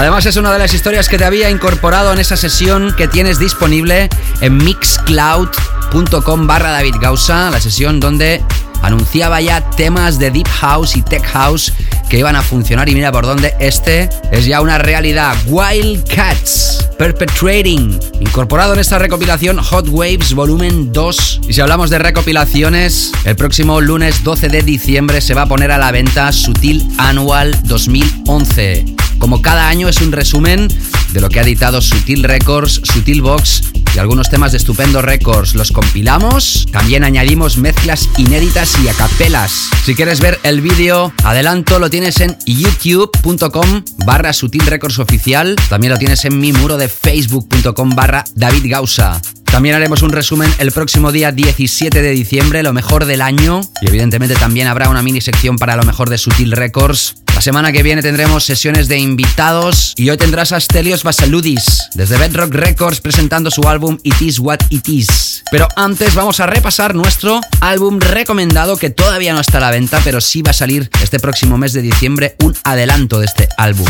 Además 0.00 0.24
es 0.24 0.38
una 0.38 0.50
de 0.50 0.58
las 0.58 0.72
historias 0.72 1.10
que 1.10 1.18
te 1.18 1.26
había 1.26 1.50
incorporado 1.50 2.10
en 2.10 2.18
esa 2.18 2.34
sesión 2.34 2.94
que 2.96 3.06
tienes 3.06 3.38
disponible 3.38 4.08
en 4.40 4.56
Mixcloud 4.56 5.50
youtube.com 5.92 6.46
barra 6.46 6.70
David 6.70 6.94
Gausa, 7.02 7.50
la 7.50 7.60
sesión 7.60 8.00
donde 8.00 8.42
anunciaba 8.80 9.42
ya 9.42 9.60
temas 9.60 10.18
de 10.18 10.30
Deep 10.30 10.48
House 10.48 10.96
y 10.96 11.02
Tech 11.02 11.22
House 11.26 11.70
que 12.08 12.18
iban 12.18 12.34
a 12.34 12.40
funcionar 12.40 12.88
y 12.88 12.94
mira 12.94 13.12
por 13.12 13.26
dónde 13.26 13.54
este 13.60 14.08
es 14.32 14.46
ya 14.46 14.62
una 14.62 14.78
realidad. 14.78 15.36
Wild 15.46 16.08
Cats, 16.08 16.88
Perpetrating, 16.96 18.00
incorporado 18.20 18.72
en 18.72 18.80
esta 18.80 18.98
recopilación 18.98 19.58
Hot 19.58 19.86
Waves 19.90 20.32
Volumen 20.32 20.94
2. 20.94 21.40
Y 21.46 21.52
si 21.52 21.60
hablamos 21.60 21.90
de 21.90 21.98
recopilaciones, 21.98 23.12
el 23.26 23.36
próximo 23.36 23.82
lunes 23.82 24.24
12 24.24 24.48
de 24.48 24.62
diciembre 24.62 25.20
se 25.20 25.34
va 25.34 25.42
a 25.42 25.46
poner 25.46 25.70
a 25.72 25.76
la 25.78 25.92
venta 25.92 26.32
Sutil 26.32 26.88
Annual 26.96 27.54
2011. 27.64 28.99
Como 29.20 29.42
cada 29.42 29.68
año 29.68 29.88
es 29.88 30.00
un 30.00 30.10
resumen 30.10 30.66
de 31.12 31.20
lo 31.20 31.28
que 31.28 31.38
ha 31.38 31.42
editado 31.42 31.80
Sutil 31.80 32.24
Records, 32.24 32.80
Sutil 32.82 33.22
Box 33.22 33.62
y 33.94 33.98
algunos 33.98 34.30
temas 34.30 34.52
de 34.52 34.58
Estupendo 34.58 35.02
Records. 35.02 35.54
Los 35.54 35.72
compilamos, 35.72 36.66
también 36.72 37.04
añadimos 37.04 37.58
mezclas 37.58 38.08
inéditas 38.16 38.76
y 38.82 38.88
acapelas. 38.88 39.68
Si 39.84 39.94
quieres 39.94 40.20
ver 40.20 40.40
el 40.42 40.62
vídeo, 40.62 41.12
adelanto, 41.22 41.78
lo 41.78 41.90
tienes 41.90 42.18
en 42.20 42.36
youtube.com 42.46 43.84
barra 44.06 44.32
Sutil 44.32 44.66
Records 44.66 44.98
Oficial. 44.98 45.54
También 45.68 45.92
lo 45.92 45.98
tienes 45.98 46.24
en 46.24 46.40
mi 46.40 46.52
muro 46.52 46.78
de 46.78 46.88
facebook.com 46.88 47.90
barra 47.90 48.24
David 48.34 48.70
Gausa. 48.70 49.20
También 49.50 49.74
haremos 49.74 50.02
un 50.02 50.10
resumen 50.10 50.52
el 50.58 50.70
próximo 50.70 51.10
día 51.10 51.32
17 51.32 52.02
de 52.02 52.10
diciembre, 52.10 52.62
lo 52.62 52.72
mejor 52.72 53.04
del 53.04 53.20
año. 53.20 53.60
Y 53.82 53.88
evidentemente 53.88 54.36
también 54.36 54.68
habrá 54.68 54.88
una 54.88 55.02
mini 55.02 55.20
sección 55.20 55.56
para 55.56 55.74
lo 55.74 55.82
mejor 55.82 56.08
de 56.08 56.18
Sutil 56.18 56.52
Records. 56.52 57.16
La 57.34 57.40
semana 57.40 57.72
que 57.72 57.82
viene 57.82 58.00
tendremos 58.00 58.44
sesiones 58.44 58.86
de 58.86 58.98
invitados 58.98 59.94
y 59.96 60.08
hoy 60.10 60.16
tendrás 60.18 60.52
a 60.52 60.60
Stelios 60.60 61.02
Basaludis 61.02 61.88
desde 61.94 62.18
Bedrock 62.18 62.54
Records 62.54 63.00
presentando 63.00 63.50
su 63.50 63.62
álbum 63.62 63.98
It 64.02 64.20
Is 64.20 64.38
What 64.38 64.58
It 64.68 64.88
Is. 64.88 65.42
Pero 65.50 65.66
antes 65.74 66.14
vamos 66.14 66.38
a 66.40 66.46
repasar 66.46 66.94
nuestro 66.94 67.40
álbum 67.60 67.98
recomendado 67.98 68.76
que 68.76 68.90
todavía 68.90 69.32
no 69.32 69.40
está 69.40 69.58
a 69.58 69.62
la 69.62 69.70
venta, 69.70 70.00
pero 70.04 70.20
sí 70.20 70.42
va 70.42 70.50
a 70.50 70.54
salir 70.54 70.90
este 71.02 71.18
próximo 71.18 71.58
mes 71.58 71.72
de 71.72 71.82
diciembre 71.82 72.36
un 72.42 72.54
adelanto 72.62 73.18
de 73.18 73.26
este 73.26 73.48
álbum. 73.56 73.88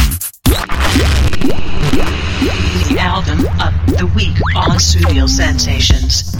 The 2.40 2.96
album 2.98 3.40
of 3.60 3.98
the 3.98 4.06
week 4.16 4.34
on 4.56 4.78
Studio 4.78 5.26
Sensations. 5.26 6.34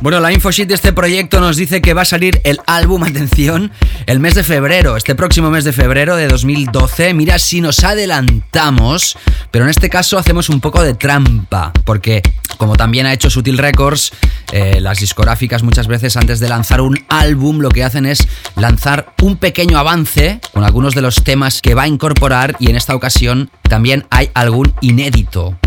Bueno, 0.00 0.18
la 0.20 0.32
infosheet 0.32 0.66
de 0.66 0.74
este 0.74 0.94
proyecto 0.94 1.40
nos 1.40 1.58
dice 1.58 1.82
que 1.82 1.92
va 1.92 2.02
a 2.02 2.06
salir 2.06 2.40
el 2.44 2.58
álbum, 2.66 3.04
atención, 3.04 3.70
el 4.06 4.18
mes 4.18 4.34
de 4.34 4.42
febrero, 4.42 4.96
este 4.96 5.14
próximo 5.14 5.50
mes 5.50 5.64
de 5.64 5.74
febrero 5.74 6.16
de 6.16 6.26
2012. 6.26 7.12
Mira 7.12 7.38
si 7.38 7.60
nos 7.60 7.84
adelantamos, 7.84 9.18
pero 9.50 9.64
en 9.66 9.70
este 9.70 9.90
caso 9.90 10.16
hacemos 10.16 10.48
un 10.48 10.60
poco 10.62 10.82
de 10.82 10.94
trampa, 10.94 11.72
porque 11.84 12.22
como 12.56 12.76
también 12.76 13.04
ha 13.04 13.12
hecho 13.12 13.28
Sutil 13.28 13.58
Records, 13.58 14.12
eh, 14.52 14.80
las 14.80 15.00
discográficas 15.00 15.62
muchas 15.62 15.86
veces 15.86 16.16
antes 16.16 16.40
de 16.40 16.48
lanzar 16.48 16.80
un 16.80 16.98
álbum 17.08 17.58
lo 17.58 17.68
que 17.68 17.84
hacen 17.84 18.06
es 18.06 18.26
lanzar 18.56 19.12
un 19.20 19.36
pequeño 19.36 19.78
avance 19.78 20.40
con 20.54 20.64
algunos 20.64 20.94
de 20.94 21.02
los 21.02 21.22
temas 21.24 21.60
que 21.60 21.74
va 21.74 21.82
a 21.82 21.88
incorporar 21.88 22.56
y 22.58 22.70
en 22.70 22.76
esta 22.76 22.94
ocasión 22.94 23.50
también 23.68 24.06
hay 24.10 24.30
algún 24.32 24.72
inédito. 24.80 25.58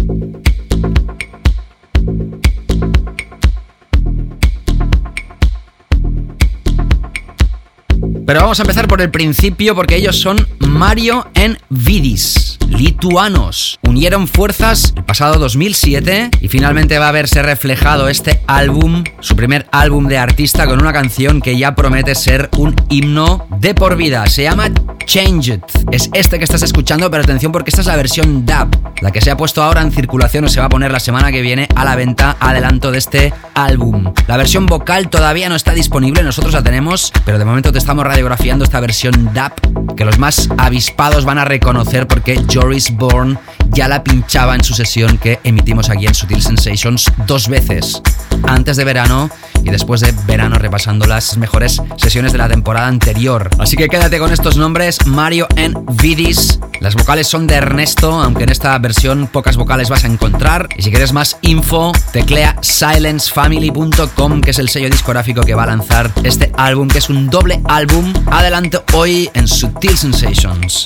Pero 8.33 8.45
vamos 8.45 8.59
a 8.59 8.63
empezar 8.63 8.87
por 8.87 8.99
el 8.99 9.11
principio 9.11 9.75
porque 9.75 9.95
ellos 9.95 10.19
son 10.19 10.37
Mario 10.57 11.27
en 11.35 11.55
Vidis, 11.69 12.57
lituanos. 12.67 13.77
Unieron 13.93 14.27
fuerzas 14.27 14.95
pasado 15.05 15.37
2007 15.37 16.31
y 16.41 16.47
finalmente 16.47 16.97
va 16.97 17.09
a 17.09 17.11
verse 17.11 17.43
reflejado 17.43 18.09
este 18.09 18.41
álbum, 18.47 19.03
su 19.19 19.35
primer 19.35 19.67
álbum 19.71 20.07
de 20.07 20.17
artista 20.17 20.65
con 20.65 20.81
una 20.81 20.91
canción 20.91 21.41
que 21.41 21.59
ya 21.59 21.75
promete 21.75 22.15
ser 22.15 22.49
un 22.57 22.75
himno 22.89 23.45
de 23.59 23.75
por 23.75 23.95
vida. 23.95 24.25
Se 24.25 24.41
llama 24.41 24.71
Change 25.05 25.47
It. 25.49 25.63
Es 25.91 26.09
este 26.13 26.39
que 26.39 26.43
estás 26.43 26.63
escuchando, 26.63 27.11
pero 27.11 27.21
atención 27.21 27.51
porque 27.51 27.69
esta 27.69 27.81
es 27.81 27.87
la 27.87 27.95
versión 27.95 28.47
DAB, 28.47 28.69
la 29.01 29.11
que 29.11 29.21
se 29.21 29.29
ha 29.29 29.37
puesto 29.37 29.61
ahora 29.61 29.81
en 29.81 29.91
circulación 29.91 30.45
o 30.45 30.49
se 30.49 30.59
va 30.59 30.65
a 30.65 30.69
poner 30.69 30.91
la 30.91 30.99
semana 30.99 31.31
que 31.31 31.41
viene 31.41 31.67
a 31.75 31.85
la 31.85 31.95
venta 31.95 32.35
adelanto 32.39 32.91
de 32.91 32.97
este 32.97 33.31
álbum. 33.53 34.11
La 34.27 34.37
versión 34.37 34.65
vocal 34.65 35.09
todavía 35.09 35.49
no 35.49 35.55
está 35.55 35.73
disponible, 35.73 36.23
nosotros 36.23 36.53
la 36.53 36.63
tenemos, 36.63 37.11
pero 37.25 37.37
de 37.37 37.45
momento 37.45 37.71
te 37.71 37.77
estamos 37.77 38.05
radiografiando 38.05 38.63
esta 38.65 38.79
versión 38.79 39.35
DAP 39.35 39.53
que 39.95 40.05
los 40.05 40.17
más 40.17 40.49
avispados 40.57 41.25
van 41.25 41.37
a 41.37 41.45
reconocer 41.45 42.07
porque 42.07 42.41
Joris 42.51 42.95
Bourne 42.95 43.37
ya 43.69 43.82
la 43.87 44.03
pinchaba 44.03 44.55
en 44.55 44.63
su 44.63 44.73
sesión 44.73 45.17
que 45.17 45.39
emitimos 45.43 45.89
aquí 45.89 46.07
en 46.07 46.13
Sutil 46.13 46.41
Sensations 46.41 47.11
dos 47.27 47.47
veces, 47.47 48.01
antes 48.43 48.77
de 48.77 48.83
verano 48.83 49.29
y 49.63 49.69
después 49.69 50.01
de 50.01 50.13
verano 50.27 50.57
repasando 50.57 51.05
las 51.05 51.37
mejores 51.37 51.81
sesiones 51.97 52.31
de 52.31 52.37
la 52.37 52.49
temporada 52.49 52.87
anterior. 52.87 53.49
Así 53.59 53.75
que 53.75 53.87
quédate 53.87 54.19
con 54.19 54.31
estos 54.31 54.57
nombres, 54.57 55.05
Mario 55.05 55.47
en 55.55 55.73
Vidis. 56.01 56.59
Las 56.81 56.95
vocales 56.95 57.27
son 57.27 57.47
de 57.47 57.55
Ernesto, 57.55 58.21
aunque 58.21 58.43
en 58.43 58.49
esta 58.49 58.77
versión 58.77 59.27
pocas 59.27 59.55
vocales 59.55 59.89
vas 59.89 60.03
a 60.03 60.07
encontrar. 60.07 60.67
Y 60.77 60.81
si 60.81 60.89
quieres 60.89 61.13
más 61.13 61.37
info, 61.41 61.93
teclea 62.11 62.57
silencefamily.com, 62.61 64.41
que 64.41 64.51
es 64.51 64.59
el 64.59 64.69
sello 64.69 64.89
discográfico 64.89 65.41
que 65.41 65.55
va 65.55 65.63
a 65.63 65.67
lanzar 65.67 66.11
este 66.23 66.51
álbum, 66.57 66.89
que 66.89 66.97
es 66.97 67.09
un 67.09 67.29
doble 67.29 67.61
álbum. 67.65 68.13
Adelante 68.31 68.79
hoy 68.93 69.29
en 69.33 69.47
Sutil 69.47 69.97
Sensations. 69.97 70.85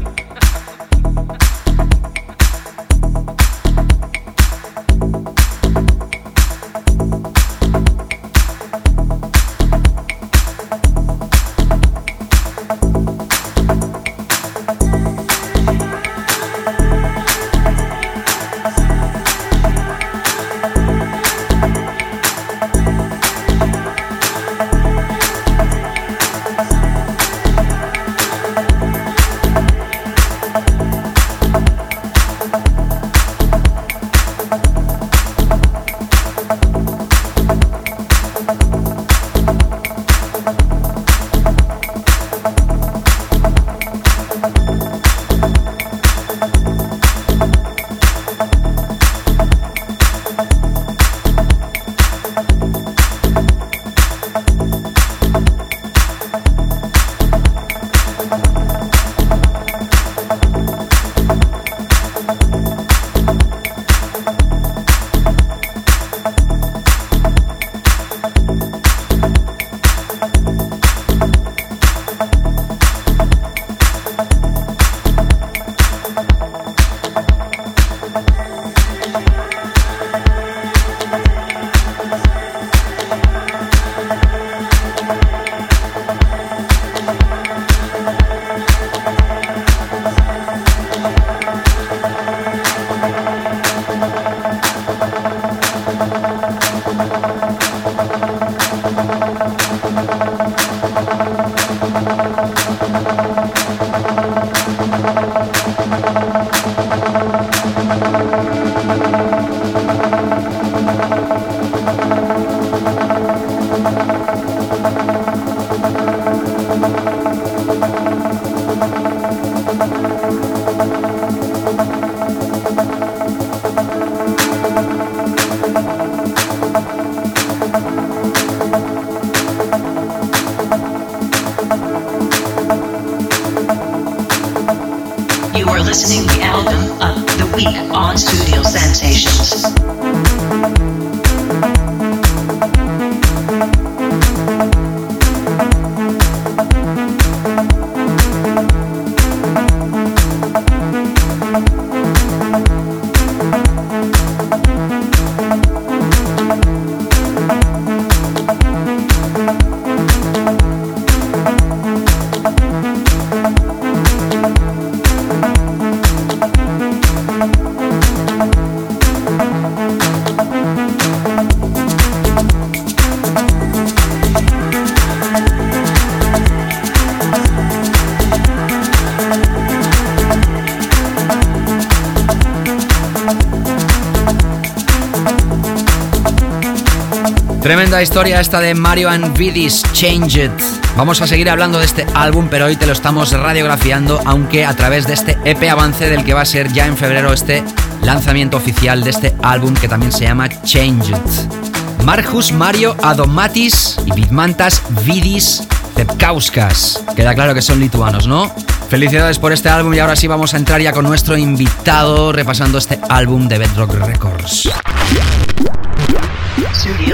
Tremenda 187.99 188.12
historia 188.14 188.40
esta 188.40 188.61
de 188.61 188.76
Mario 188.76 189.11
and 189.11 189.36
Vidis 189.36 189.82
Change 189.92 190.44
It. 190.44 190.53
Vamos 190.96 191.20
a 191.20 191.26
seguir 191.26 191.51
hablando 191.51 191.80
de 191.80 191.84
este 191.84 192.07
álbum, 192.14 192.46
pero 192.49 192.66
hoy 192.66 192.76
te 192.76 192.86
lo 192.86 192.92
estamos 192.92 193.32
radiografiando, 193.32 194.20
aunque 194.24 194.64
a 194.64 194.76
través 194.76 195.09
de 195.09 195.14
este 195.14 195.36
EP 195.44 195.68
avance 195.68 196.09
del 196.09 196.24
que 196.24 196.32
va 196.32 196.42
a 196.42 196.44
ser 196.44 196.72
ya 196.72 196.86
en 196.86 196.96
febrero 196.96 197.32
este 197.32 197.64
lanzamiento 198.03 198.57
oficial 198.57 199.03
de 199.03 199.11
este 199.11 199.34
álbum 199.42 199.74
que 199.74 199.88
también 199.88 200.12
se 200.12 200.22
llama 200.26 200.49
Change 200.62 201.09
It. 201.09 202.05
Marcus 202.05 202.53
Mario 202.53 202.94
Adomatis 203.03 203.96
y 204.07 204.12
Vidmantas 204.12 204.80
Vidis 205.05 205.66
Zepkauskas. 205.96 207.03
Queda 207.16 207.34
claro 207.34 207.53
que 207.53 207.62
son 207.62 207.80
lituanos, 207.80 208.28
¿no? 208.28 208.55
Felicidades 208.88 209.40
por 209.40 209.53
este 209.53 209.70
álbum 209.70 209.92
y 209.94 209.99
ahora 209.99 210.14
sí 210.14 210.28
vamos 210.28 210.55
a 210.55 210.57
entrar 210.57 210.80
ya 210.80 210.92
con 210.92 211.05
nuestro 211.05 211.36
invitado 211.36 212.30
repasando 212.30 212.78
este 212.78 213.01
álbum 213.09 213.49
de 213.49 213.59
Bedrock 213.59 213.92
Records. 213.94 214.68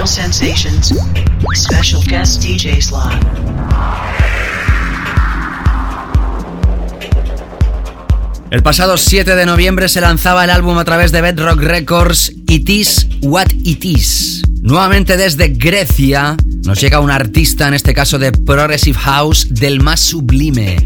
Sensations. 0.05 0.93
DJ. 2.39 2.79
El 8.51 8.61
pasado 8.61 8.97
7 8.97 9.35
de 9.35 9.45
noviembre 9.45 9.89
se 9.89 10.01
lanzaba 10.01 10.43
el 10.43 10.51
álbum 10.51 10.77
a 10.77 10.85
través 10.85 11.11
de 11.11 11.21
Bedrock 11.21 11.59
Records 11.59 12.33
It 12.47 12.69
Is 12.69 13.07
What 13.21 13.47
It 13.63 13.83
Is. 13.83 14.43
Nuevamente 14.61 15.17
desde 15.17 15.49
Grecia 15.49 16.37
nos 16.63 16.79
llega 16.79 16.99
un 16.99 17.09
artista, 17.09 17.67
en 17.67 17.73
este 17.73 17.95
caso 17.95 18.19
de 18.19 18.31
Progressive 18.31 18.99
House, 18.99 19.47
del 19.49 19.81
más 19.81 20.01
sublime. 20.01 20.77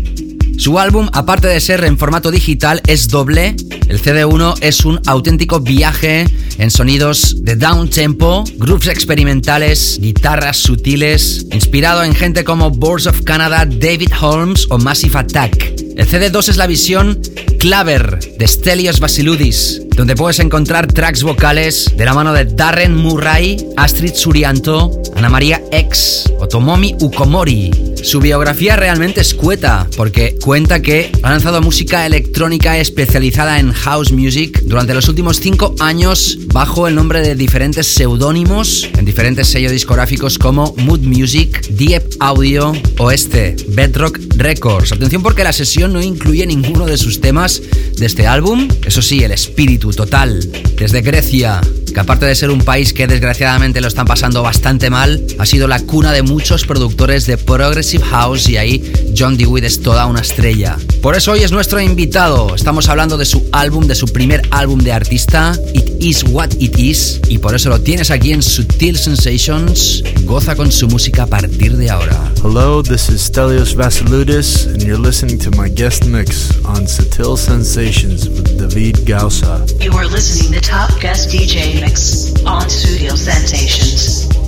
Su 0.57 0.79
álbum, 0.79 1.09
aparte 1.13 1.47
de 1.47 1.59
ser 1.59 1.83
en 1.83 1.97
formato 1.97 2.31
digital, 2.31 2.81
es 2.87 3.07
doble. 3.07 3.55
El 3.87 4.01
CD1 4.01 4.57
es 4.61 4.85
un 4.85 5.01
auténtico 5.05 5.59
viaje 5.59 6.25
en 6.59 6.69
sonidos 6.69 7.37
de 7.43 7.55
down 7.55 7.89
tempo, 7.89 8.43
experimentales, 8.91 9.97
guitarras 9.99 10.57
sutiles, 10.57 11.45
inspirado 11.51 12.03
en 12.03 12.13
gente 12.13 12.43
como 12.43 12.69
Boards 12.69 13.07
of 13.07 13.21
Canada, 13.23 13.65
David 13.65 14.11
Holmes 14.19 14.67
o 14.69 14.77
Massive 14.77 15.17
Attack. 15.17 15.73
El 15.95 16.07
CD2 16.07 16.49
es 16.49 16.57
la 16.57 16.67
visión 16.67 17.19
Claver 17.59 18.19
de 18.37 18.47
Stelios 18.47 18.99
Basiludis, 18.99 19.81
donde 19.95 20.15
puedes 20.15 20.39
encontrar 20.39 20.87
tracks 20.87 21.23
vocales 21.23 21.91
de 21.95 22.05
la 22.05 22.13
mano 22.13 22.33
de 22.33 22.45
Darren 22.45 22.95
Murray, 22.95 23.57
Astrid 23.77 24.13
Surianto, 24.13 25.01
Ana 25.15 25.29
María 25.29 25.61
X 25.71 26.25
o 26.39 26.47
Tomomi 26.47 26.95
Ukomori. 26.99 27.88
Su 28.03 28.19
biografía 28.19 28.75
realmente 28.75 29.21
es 29.21 29.33
cueta, 29.33 29.87
porque 29.95 30.35
cuenta 30.41 30.81
que 30.81 31.11
ha 31.21 31.31
lanzado 31.31 31.61
música 31.61 32.05
electrónica 32.05 32.77
especializada 32.77 33.59
en 33.59 33.71
house 33.71 34.11
music 34.11 34.61
durante 34.63 34.93
los 34.93 35.07
últimos 35.07 35.39
cinco 35.39 35.75
años 35.79 36.37
bajo 36.53 36.87
el 36.87 36.95
nombre 36.95 37.21
de 37.21 37.35
diferentes 37.35 37.87
seudónimos 37.87 38.89
en 38.97 39.05
diferentes 39.05 39.47
sellos 39.47 39.71
discográficos 39.71 40.37
como 40.37 40.73
Mood 40.77 41.01
Music, 41.01 41.67
Deep 41.69 42.03
Audio 42.19 42.73
o 42.97 43.11
este, 43.11 43.55
Bedrock 43.69 44.19
Records. 44.37 44.91
Atención 44.91 45.21
porque 45.21 45.43
la 45.43 45.53
sesión 45.53 45.93
no 45.93 46.01
incluye 46.01 46.45
ninguno 46.47 46.85
de 46.85 46.97
sus 46.97 47.21
temas 47.21 47.61
de 47.97 48.05
este 48.05 48.27
álbum, 48.27 48.67
eso 48.85 49.01
sí, 49.01 49.23
el 49.23 49.31
espíritu 49.31 49.91
total. 49.91 50.39
Desde 50.77 51.01
Grecia, 51.01 51.61
que 51.91 51.99
aparte 51.99 52.25
de 52.25 52.35
ser 52.35 52.49
un 52.49 52.61
país 52.61 52.93
que 52.93 53.07
desgraciadamente 53.07 53.81
lo 53.81 53.87
están 53.87 54.05
pasando 54.05 54.41
bastante 54.41 54.89
mal, 54.89 55.25
ha 55.37 55.45
sido 55.45 55.67
la 55.67 55.79
cuna 55.79 56.11
de 56.11 56.23
muchos 56.23 56.65
productores 56.65 57.25
de 57.25 57.37
Progressive 57.37 58.03
House 58.05 58.49
y 58.49 58.57
ahí 58.57 58.91
John 59.17 59.37
DeWitt 59.37 59.63
es 59.63 59.81
toda 59.81 60.05
una 60.05 60.21
estrella. 60.21 60.77
Por 61.01 61.15
eso 61.15 61.31
hoy 61.31 61.43
es 61.43 61.51
nuestro 61.51 61.79
invitado. 61.79 62.55
Estamos 62.55 62.89
hablando 62.89 63.17
de 63.17 63.25
su 63.25 63.47
álbum, 63.51 63.87
de 63.87 63.95
su 63.95 64.07
primer 64.07 64.41
álbum 64.51 64.79
de 64.79 64.91
artista, 64.91 65.57
It 65.73 65.89
Is 65.99 66.23
What 66.23 66.51
It 66.59 66.77
Is, 66.77 67.21
y 67.27 67.37
por 67.37 67.55
eso 67.55 67.69
lo 67.69 67.81
tienes 67.81 68.11
aquí 68.11 68.33
en 68.33 68.41
Sutil 68.41 68.97
Sensations. 68.97 70.03
Goza 70.23 70.55
con 70.55 70.71
su 70.71 70.87
música 70.87 71.23
a 71.23 71.27
partir 71.27 71.77
de 71.77 71.89
ahora. 71.89 72.28
Hello, 72.41 72.81
this 72.81 73.09
is 73.09 73.29
Stelios 73.29 73.75
Vasiludis, 73.75 74.65
and 74.65 74.81
you're 74.81 74.97
listening 74.97 75.37
to 75.39 75.51
my 75.57 75.67
guest 75.67 76.07
mix 76.07 76.55
on 76.63 76.83
Sutil 76.85 77.37
Sensations 77.37 78.29
with 78.29 78.57
David 78.57 79.05
Gausa. 79.05 79.67
You 79.81 79.91
are 79.91 80.05
listening 80.05 80.53
to 80.53 80.61
Top 80.61 80.89
Guest 81.01 81.29
DJ 81.35 81.81
Mix 81.81 82.41
on 82.45 82.69
Studio 82.69 83.15
Sensations. 83.15 84.38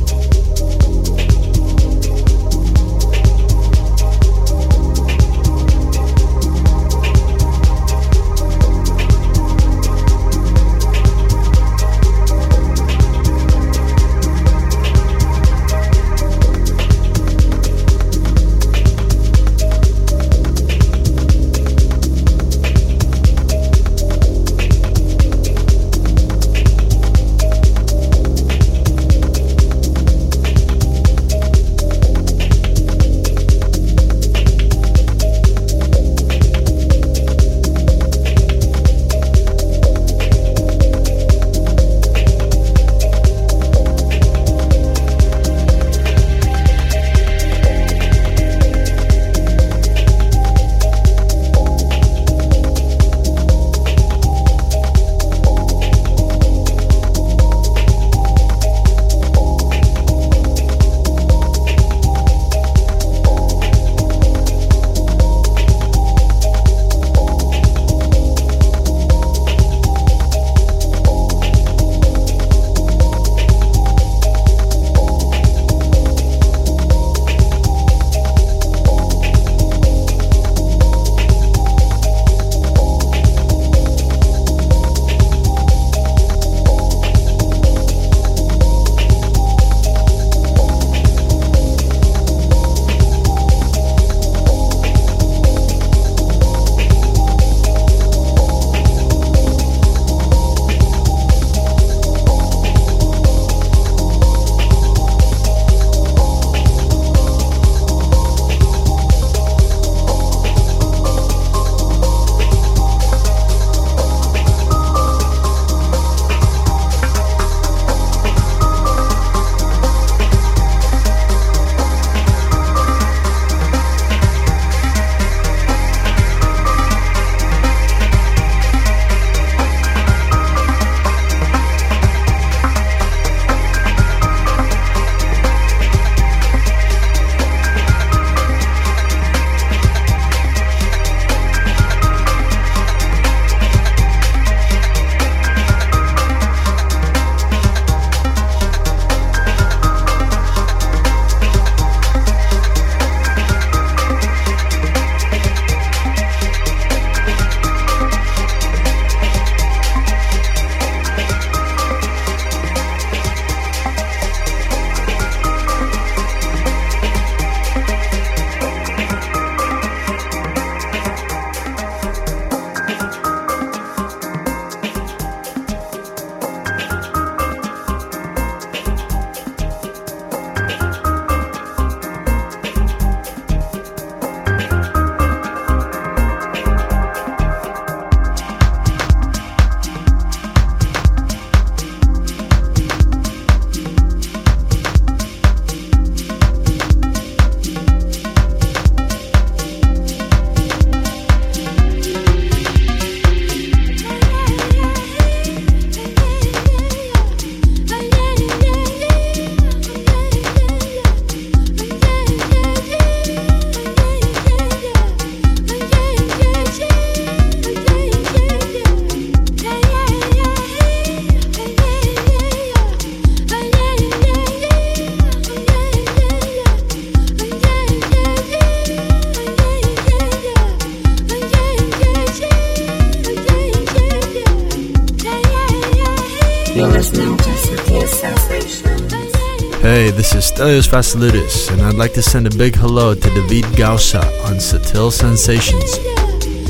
Stelios 240.62 240.88
Vasilidis, 240.88 241.72
and 241.74 241.82
I'd 241.82 241.96
like 241.96 242.14
to 242.14 242.22
send 242.22 242.46
a 242.46 242.56
big 242.56 242.76
hello 242.76 243.16
to 243.16 243.30
David 243.48 243.66
Gausa 243.76 244.20
on 244.46 244.58
Satil 244.58 245.12
Sensations. 245.12 245.98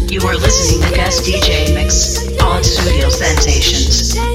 You 0.10 0.22
are 0.22 0.36
listening 0.36 0.82
to 0.88 0.96
guest 0.96 1.26
DJ 1.26 1.76
mix 1.76 2.40
on 2.40 2.64
Studio 2.64 3.10
Sensations. 3.10 4.31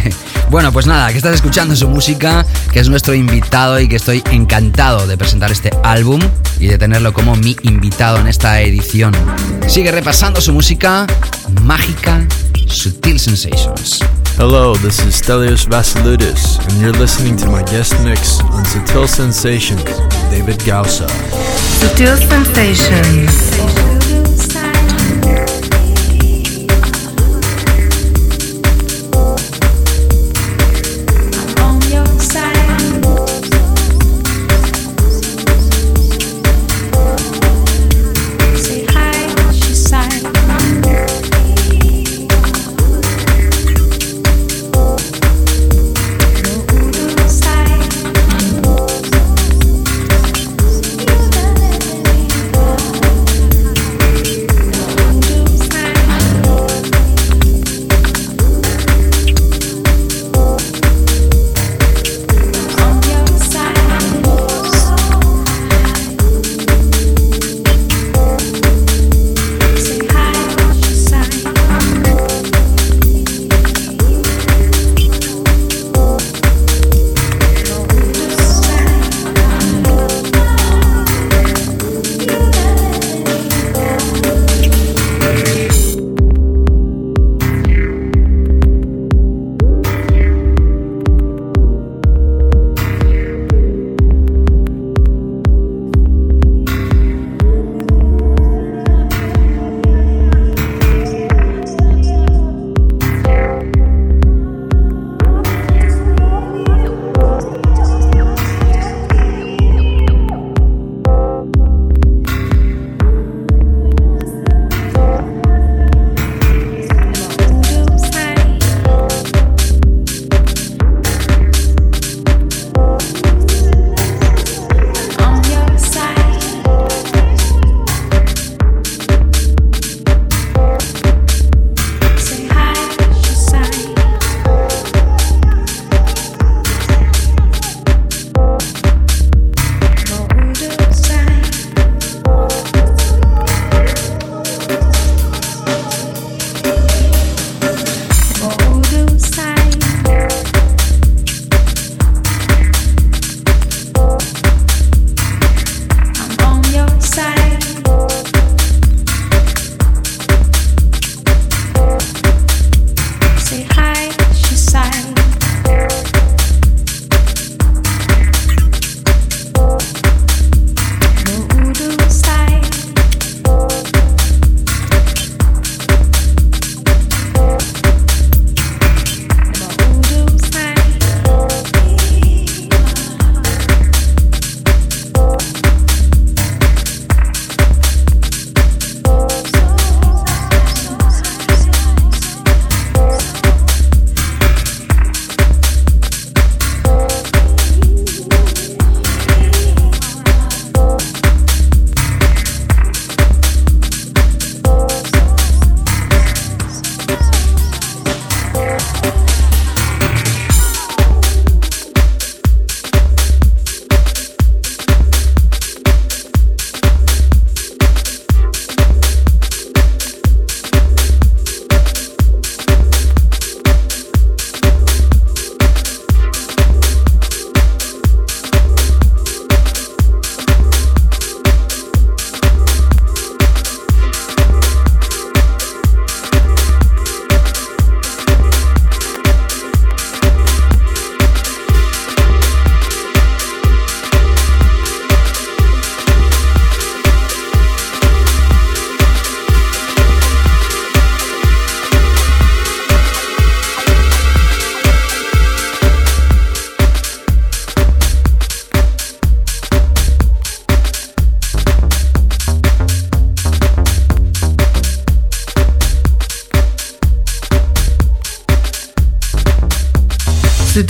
bueno, 0.50 0.72
pues 0.72 0.86
nada, 0.86 1.10
que 1.10 1.16
estás 1.16 1.34
escuchando 1.34 1.74
su 1.74 1.88
música, 1.88 2.44
que 2.70 2.80
es 2.80 2.90
nuestro 2.90 3.14
invitado 3.14 3.80
y 3.80 3.88
que 3.88 3.96
estoy 3.96 4.22
encantado 4.30 5.06
de 5.06 5.16
presentar 5.16 5.50
este 5.50 5.70
álbum 5.82 6.20
y 6.60 6.66
de 6.66 6.76
tenerlo 6.76 7.14
como 7.14 7.34
mi 7.34 7.56
invitado 7.62 8.18
en 8.18 8.26
esta 8.26 8.60
edición. 8.60 9.14
Sigue 9.68 9.90
repasando 9.90 10.42
su 10.42 10.52
música 10.52 11.06
mágica, 11.62 12.26
Sutil 12.66 13.18
Sensations. 13.18 14.00
Hello, 14.36 14.74
this 14.74 14.98
is 15.06 15.14
Stelios 15.14 15.66
Vasilidis, 15.66 16.58
and 16.68 16.82
you're 16.82 16.98
listening 16.98 17.36
to 17.36 17.46
my 17.48 17.62
guest 17.62 17.94
mix 18.04 18.40
on 18.40 18.64
Sutil 18.66 19.08
Sensations, 19.08 19.82
David 20.30 20.60
Gausa. 20.66 21.06
Sutil 21.80 22.18
Sensations. 22.18 23.63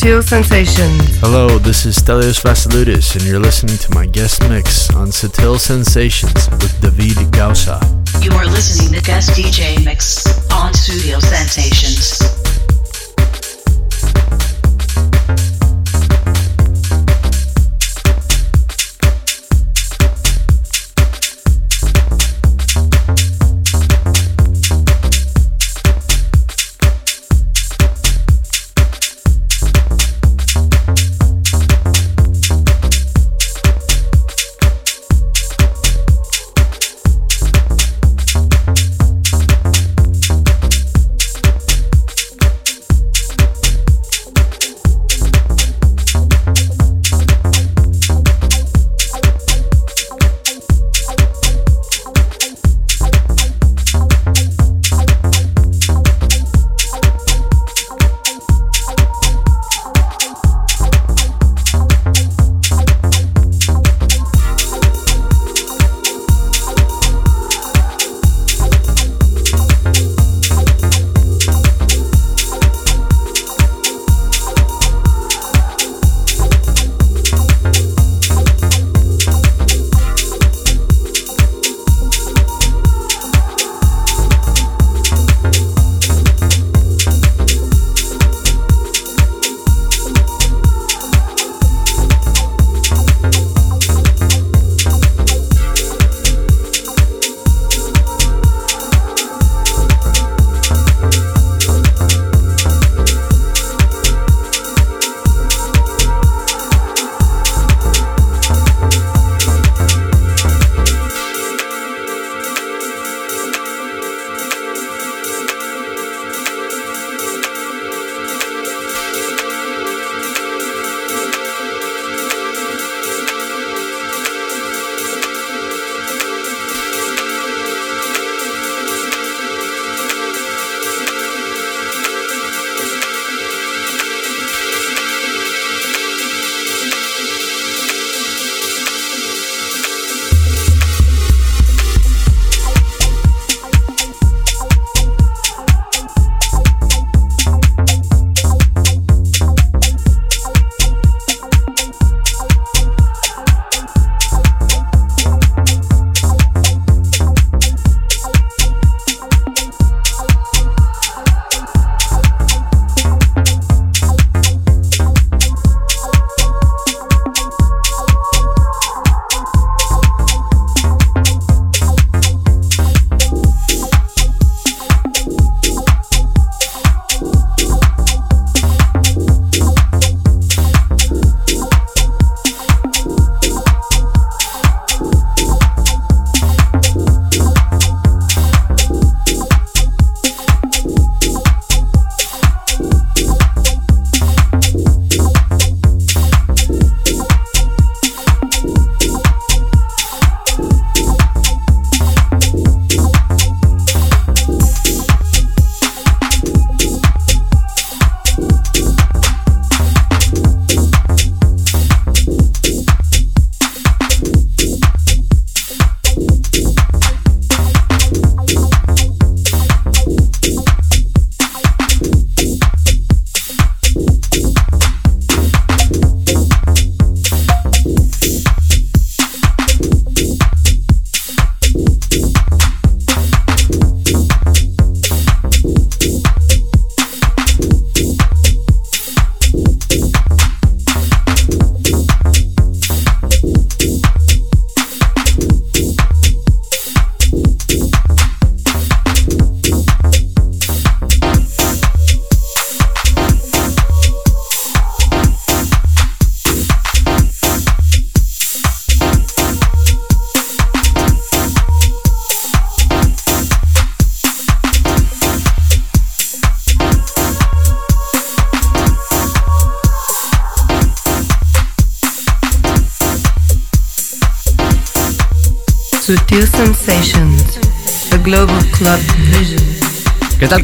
Sutil 0.04 0.22
Sensations. 0.22 1.18
Hello, 1.20 1.58
this 1.58 1.86
is 1.86 1.96
Stelios 1.96 2.38
Vasilidis, 2.38 3.16
and 3.16 3.24
you're 3.24 3.40
listening 3.40 3.78
to 3.78 3.94
my 3.94 4.04
guest 4.04 4.46
mix 4.50 4.90
on 4.90 5.08
Sutil 5.08 5.58
Sensations 5.58 6.50
with 6.50 6.78
David 6.82 7.32
Gausa. 7.32 7.80
You 8.20 8.30
are 8.32 8.44
listening 8.44 8.92
to 8.92 9.02
guest 9.02 9.30
DJ 9.30 9.82
mix 9.82 10.26
on 10.52 10.74
Studio 10.74 11.20
Sensations. 11.20 12.33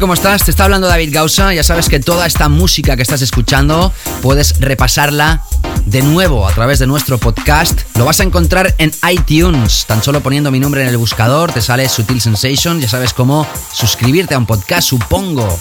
¿Cómo 0.01 0.15
estás? 0.15 0.43
Te 0.43 0.49
está 0.49 0.63
hablando 0.63 0.87
David 0.87 1.13
Gausa. 1.13 1.53
Ya 1.53 1.63
sabes 1.63 1.87
que 1.87 1.99
toda 1.99 2.25
esta 2.25 2.49
música 2.49 2.95
que 2.95 3.03
estás 3.03 3.21
escuchando 3.21 3.93
puedes 4.23 4.59
repasarla 4.59 5.43
de 5.85 6.01
nuevo 6.01 6.47
a 6.47 6.51
través 6.55 6.79
de 6.79 6.87
nuestro 6.87 7.19
podcast. 7.19 7.81
Lo 7.99 8.05
vas 8.05 8.19
a 8.19 8.23
encontrar 8.23 8.73
en 8.79 8.91
iTunes. 9.11 9.85
Tan 9.85 10.01
solo 10.01 10.21
poniendo 10.21 10.49
mi 10.49 10.59
nombre 10.59 10.81
en 10.81 10.87
el 10.87 10.97
buscador 10.97 11.51
te 11.51 11.61
sale 11.61 11.87
Sutil 11.87 12.19
Sensations. 12.19 12.81
Ya 12.81 12.89
sabes 12.89 13.13
cómo 13.13 13.45
suscribirte 13.73 14.33
a 14.33 14.39
un 14.39 14.47
podcast, 14.47 14.89
supongo. 14.89 15.59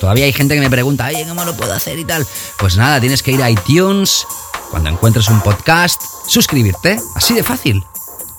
Todavía 0.00 0.24
hay 0.24 0.32
gente 0.32 0.56
que 0.56 0.60
me 0.60 0.68
pregunta, 0.68 1.06
oye, 1.06 1.24
¿cómo 1.28 1.44
lo 1.44 1.56
puedo 1.56 1.72
hacer 1.72 1.96
y 1.96 2.04
tal? 2.04 2.26
Pues 2.58 2.76
nada, 2.76 2.98
tienes 2.98 3.22
que 3.22 3.30
ir 3.30 3.40
a 3.40 3.48
iTunes. 3.48 4.26
Cuando 4.72 4.90
encuentres 4.90 5.28
un 5.28 5.40
podcast, 5.42 6.02
suscribirte. 6.26 6.98
Así 7.14 7.34
de 7.34 7.44
fácil. 7.44 7.84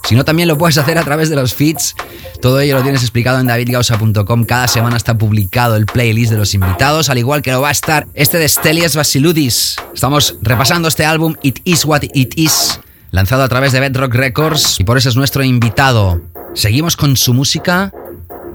Si 0.04 0.16
no, 0.16 0.26
también 0.26 0.48
lo 0.48 0.58
puedes 0.58 0.78
hacer 0.78 0.98
a 0.98 1.04
través 1.04 1.30
de 1.30 1.36
los 1.36 1.54
feeds. 1.54 1.96
Todo 2.42 2.60
ello 2.60 2.76
lo 2.76 2.84
tienes 2.84 3.02
explicado 3.02 3.40
en 3.40 3.48
davidgausa.com. 3.48 4.44
Cada 4.46 4.68
semana 4.68 4.98
está 4.98 5.18
publicado 5.18 5.76
el 5.76 5.86
playlist 5.86 6.32
de 6.32 6.38
los 6.38 6.54
invitados, 6.54 7.10
al 7.10 7.18
igual 7.18 7.42
que 7.42 7.52
lo 7.52 7.62
va 7.62 7.70
a 7.70 7.72
estar 7.72 8.08
este 8.14 8.38
de 8.38 8.48
Stelias 8.48 8.96
Vasiludis. 8.96 9.76
Estamos 9.94 10.38
repasando 10.42 10.88
este 10.88 11.06
álbum 11.06 11.36
It 11.44 11.60
Is 11.64 11.86
What 11.86 12.04
It 12.14 12.34
Is, 12.36 12.80
lanzado 13.12 13.44
a 13.44 13.50
través 13.50 13.72
de 13.72 13.80
Bedrock 13.80 14.14
Records, 14.14 14.80
y 14.80 14.84
por 14.84 14.98
eso 14.98 15.10
es 15.10 15.16
nuestro 15.16 15.44
invitado. 15.44 16.22
Seguimos 16.54 16.98
con 16.98 17.16
su 17.16 17.34
música 17.34 17.94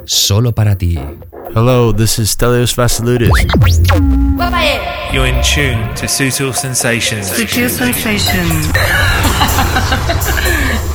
solo 0.04 0.52
para 0.52 0.76
ti. 0.76 0.98
Hello, 1.54 1.94
this 1.94 2.18
is 2.18 2.30
Stelios 2.30 2.74
Vasiludis. 2.74 3.30
You're 5.12 5.26
in 5.26 5.40
tune 5.42 5.94
to 5.94 6.06
Sutil 6.06 6.52
Sensations. 6.52 7.28
Sutil 7.28 7.70
Sensations. 7.70 8.72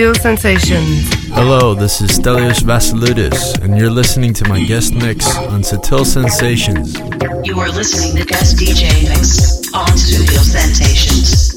Sutil 0.00 0.16
Sensations. 0.16 1.12
Hello, 1.34 1.74
this 1.74 2.00
is 2.00 2.18
Stelios 2.18 2.62
Vasiludis, 2.62 3.62
and 3.62 3.76
you're 3.76 3.90
listening 3.90 4.32
to 4.32 4.48
my 4.48 4.64
guest 4.64 4.94
mix 4.94 5.36
on 5.36 5.60
Sutil 5.60 6.06
Sensations. 6.06 6.98
You 7.46 7.60
are 7.60 7.68
listening 7.68 8.16
to 8.16 8.24
guest 8.24 8.56
DJ 8.56 9.10
mix 9.10 9.70
on 9.74 9.98
Studio 9.98 10.40
Sensations. 10.40 11.49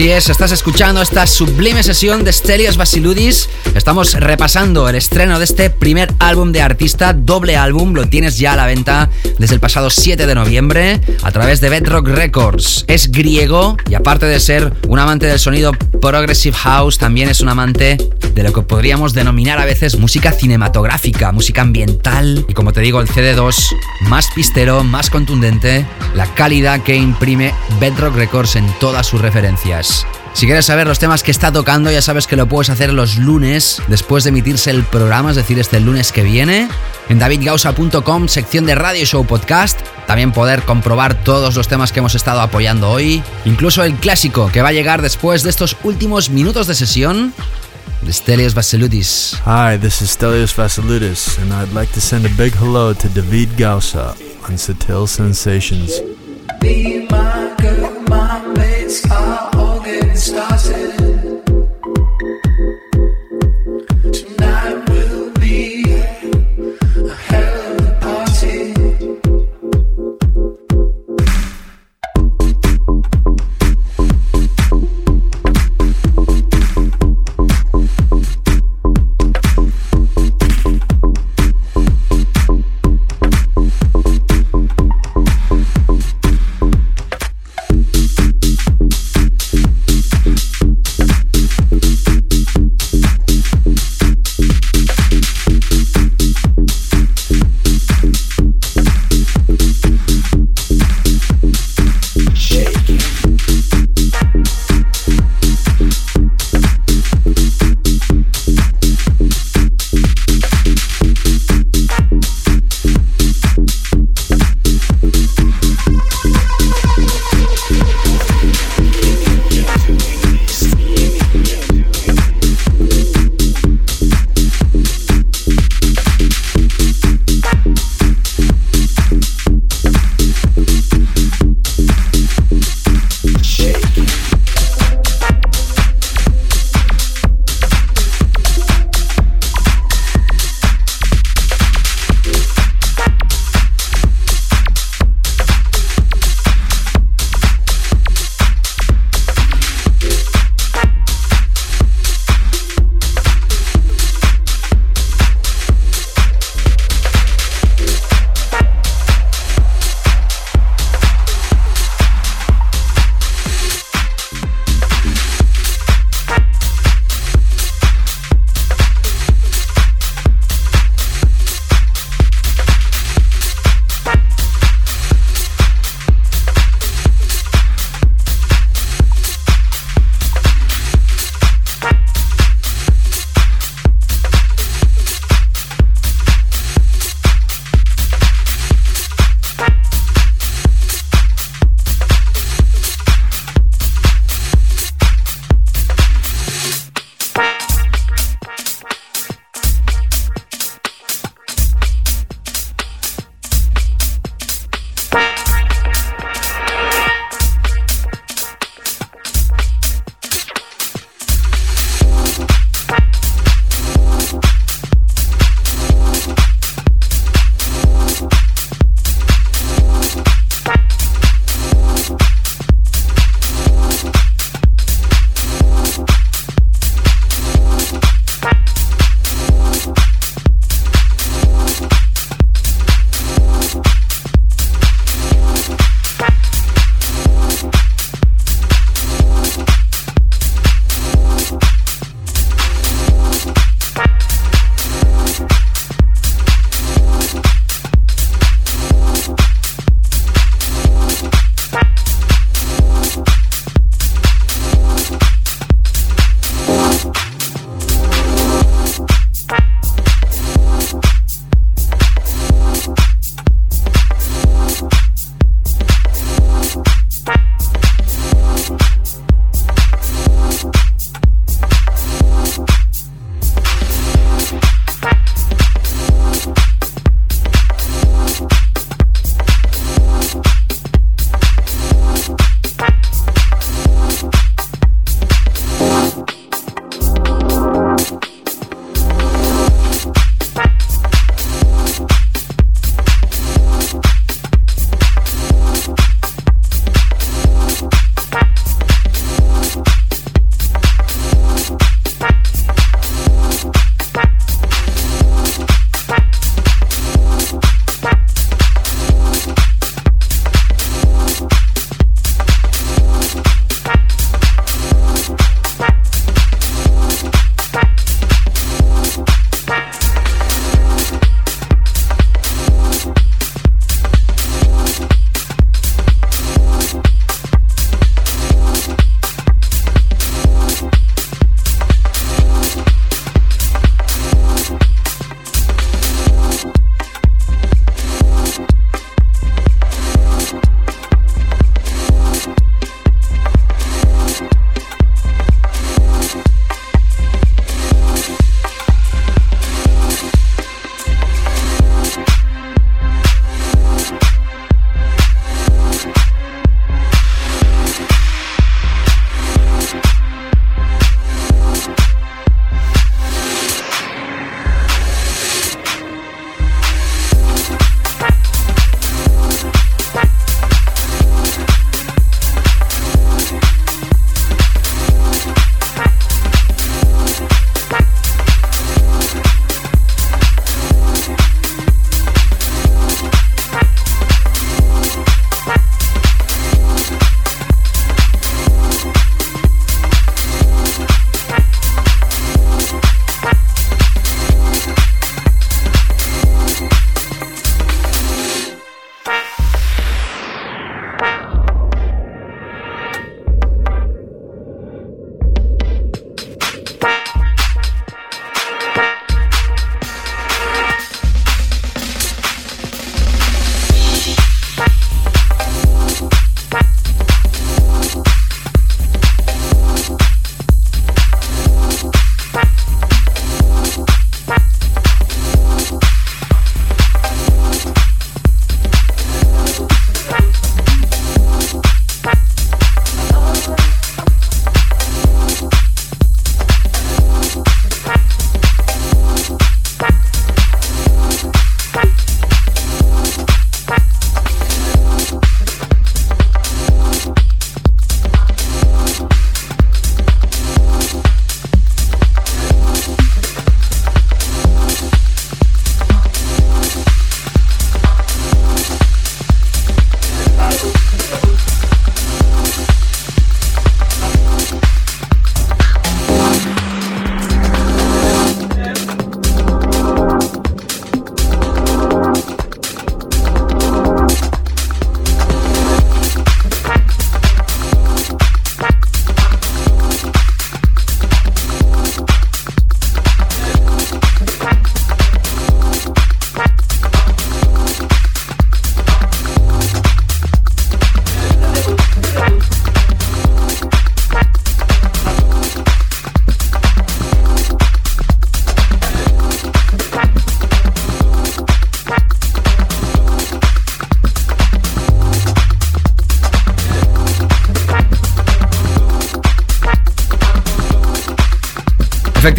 Así 0.00 0.10
es, 0.10 0.30
estás 0.30 0.50
escuchando 0.50 1.02
esta 1.02 1.26
sublime 1.26 1.82
sesión 1.82 2.24
de 2.24 2.32
Stelios 2.32 2.78
Basiludis. 2.78 3.50
Estamos 3.74 4.14
repasando 4.14 4.88
el 4.88 4.96
estreno 4.96 5.38
de 5.38 5.44
este 5.44 5.70
primer 5.70 6.12
álbum 6.18 6.50
de 6.50 6.60
artista, 6.60 7.12
doble 7.12 7.56
álbum, 7.56 7.94
lo 7.94 8.08
tienes 8.08 8.36
ya 8.36 8.54
a 8.54 8.56
la 8.56 8.66
venta 8.66 9.08
desde 9.38 9.54
el 9.54 9.60
pasado 9.60 9.90
7 9.90 10.26
de 10.26 10.34
noviembre 10.34 11.00
a 11.22 11.30
través 11.30 11.60
de 11.60 11.68
Bedrock 11.68 12.08
Records. 12.08 12.84
Es 12.88 13.12
griego 13.12 13.76
y 13.88 13.94
aparte 13.94 14.26
de 14.26 14.40
ser 14.40 14.72
un 14.88 14.98
amante 14.98 15.26
del 15.26 15.38
sonido 15.38 15.72
Progressive 16.00 16.56
House, 16.56 16.98
también 16.98 17.28
es 17.28 17.40
un 17.40 17.48
amante 17.48 17.96
de 18.34 18.42
lo 18.42 18.52
que 18.52 18.62
podríamos 18.62 19.14
denominar 19.14 19.60
a 19.60 19.64
veces 19.64 19.98
música 19.98 20.32
cinematográfica, 20.32 21.30
música 21.30 21.62
ambiental 21.62 22.44
y 22.48 22.54
como 22.54 22.72
te 22.72 22.80
digo 22.80 23.00
el 23.00 23.08
CD2 23.08 23.54
más 24.02 24.28
pistero, 24.34 24.82
más 24.82 25.10
contundente, 25.10 25.86
la 26.14 26.26
calidad 26.34 26.82
que 26.82 26.96
imprime 26.96 27.54
Bedrock 27.78 28.16
Records 28.16 28.56
en 28.56 28.66
todas 28.80 29.06
sus 29.06 29.20
referencias. 29.20 30.06
Si 30.32 30.46
quieres 30.46 30.64
saber 30.66 30.86
los 30.86 30.98
temas 30.98 31.22
que 31.22 31.30
está 31.30 31.52
tocando, 31.52 31.90
ya 31.90 32.00
sabes 32.00 32.26
que 32.26 32.36
lo 32.36 32.46
puedes 32.46 32.70
hacer 32.70 32.92
los 32.92 33.18
lunes 33.18 33.82
después 33.88 34.24
de 34.24 34.30
emitirse 34.30 34.70
el 34.70 34.84
programa, 34.84 35.30
es 35.30 35.36
decir, 35.36 35.58
este 35.58 35.80
lunes 35.80 36.12
que 36.12 36.22
viene. 36.22 36.68
En 37.08 37.18
davidgausa.com, 37.18 38.28
sección 38.28 38.64
de 38.64 38.74
Radio 38.74 39.04
Show 39.04 39.26
Podcast. 39.26 39.80
También 40.06 40.32
poder 40.32 40.62
comprobar 40.62 41.22
todos 41.24 41.56
los 41.56 41.68
temas 41.68 41.92
que 41.92 41.98
hemos 41.98 42.14
estado 42.14 42.40
apoyando 42.40 42.90
hoy. 42.90 43.22
Incluso 43.44 43.84
el 43.84 43.94
clásico 43.94 44.50
que 44.52 44.62
va 44.62 44.68
a 44.68 44.72
llegar 44.72 45.02
después 45.02 45.42
de 45.42 45.50
estos 45.50 45.76
últimos 45.82 46.30
minutos 46.30 46.66
de 46.66 46.74
sesión. 46.74 47.34
Stelios 48.08 48.54
Vasiludis. 48.54 49.36
Hi, 49.44 49.76
this 49.78 50.00
is 50.00 50.10
Stelios 50.10 50.54
Vasiludis, 50.54 51.38
and 51.38 51.52
I'd 51.52 51.74
like 51.74 51.92
to 51.92 52.00
send 52.00 52.24
a 52.24 52.30
big 52.30 52.54
hello 52.54 52.94
to 52.94 53.08
David 53.08 53.50
Gausa 53.58 54.16
on 54.48 54.56
Satil 54.56 55.06
Sensations. 55.06 56.00
Be 56.60 57.06
my 57.10 57.39
started. 60.14 60.49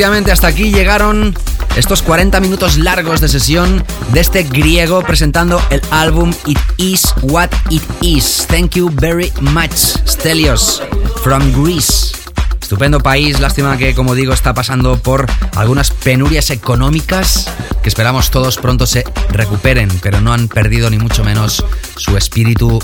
Efectivamente, 0.01 0.31
hasta 0.31 0.47
aquí 0.47 0.71
llegaron 0.71 1.35
estos 1.75 2.01
40 2.01 2.39
minutos 2.39 2.79
largos 2.79 3.21
de 3.21 3.27
sesión 3.27 3.85
de 4.11 4.21
este 4.21 4.41
griego 4.41 5.03
presentando 5.03 5.61
el 5.69 5.79
álbum 5.91 6.33
It 6.47 6.57
Is 6.77 7.13
What 7.21 7.49
It 7.69 7.83
Is. 8.01 8.47
Thank 8.49 8.71
you 8.77 8.89
very 8.91 9.31
much, 9.41 9.75
Stelios, 10.07 10.81
from 11.21 11.53
Greece. 11.53 12.15
Estupendo 12.59 12.99
país, 12.99 13.39
lástima 13.39 13.77
que, 13.77 13.93
como 13.93 14.15
digo, 14.15 14.33
está 14.33 14.55
pasando 14.55 14.97
por 14.97 15.27
algunas 15.55 15.91
penurias 15.91 16.49
económicas 16.49 17.47
que 17.83 17.89
esperamos 17.89 18.31
todos 18.31 18.57
pronto 18.57 18.87
se 18.87 19.03
recuperen, 19.29 19.87
pero 20.01 20.19
no 20.19 20.33
han 20.33 20.47
perdido 20.47 20.89
ni 20.89 20.97
mucho 20.97 21.23
menos 21.23 21.63
su 21.95 22.17
espíritu 22.17 22.81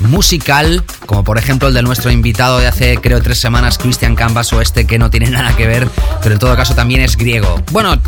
musical, 0.00 0.82
como 1.06 1.24
por 1.24 1.38
ejemplo 1.38 1.68
el 1.68 1.74
de 1.74 1.82
nuestro 1.82 2.10
invitado 2.10 2.58
de 2.58 2.66
hace 2.66 2.96
creo 2.98 3.20
tres 3.20 3.38
semanas, 3.38 3.78
Christian 3.78 4.14
Canvas, 4.14 4.52
o 4.52 4.60
este 4.60 4.86
que 4.86 4.98
no 4.98 5.10
tiene 5.10 5.30
nada 5.30 5.54
que 5.56 5.66
ver, 5.66 5.88
pero 6.22 6.34
en 6.34 6.38
todo 6.38 6.56
caso 6.56 6.74
también 6.74 7.00
es 7.00 7.16
griego. 7.16 7.62
Bueno, 7.72 8.00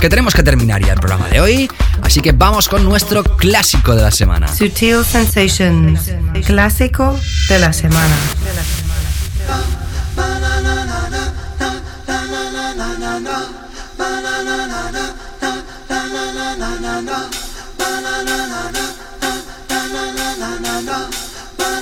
que 0.00 0.08
tenemos 0.08 0.34
que 0.34 0.42
terminar 0.42 0.84
ya 0.84 0.92
el 0.92 1.00
programa 1.00 1.28
de 1.28 1.40
hoy, 1.40 1.70
así 2.02 2.20
que 2.20 2.32
vamos 2.32 2.68
con 2.68 2.84
nuestro 2.84 3.24
clásico 3.24 3.94
de 3.94 4.02
la 4.02 4.10
semana. 4.10 4.48
Sutil 4.48 5.04
Sensations, 5.04 6.10
clásico 6.44 7.18
de 7.48 7.58
la 7.58 7.72
semana. 7.72 8.14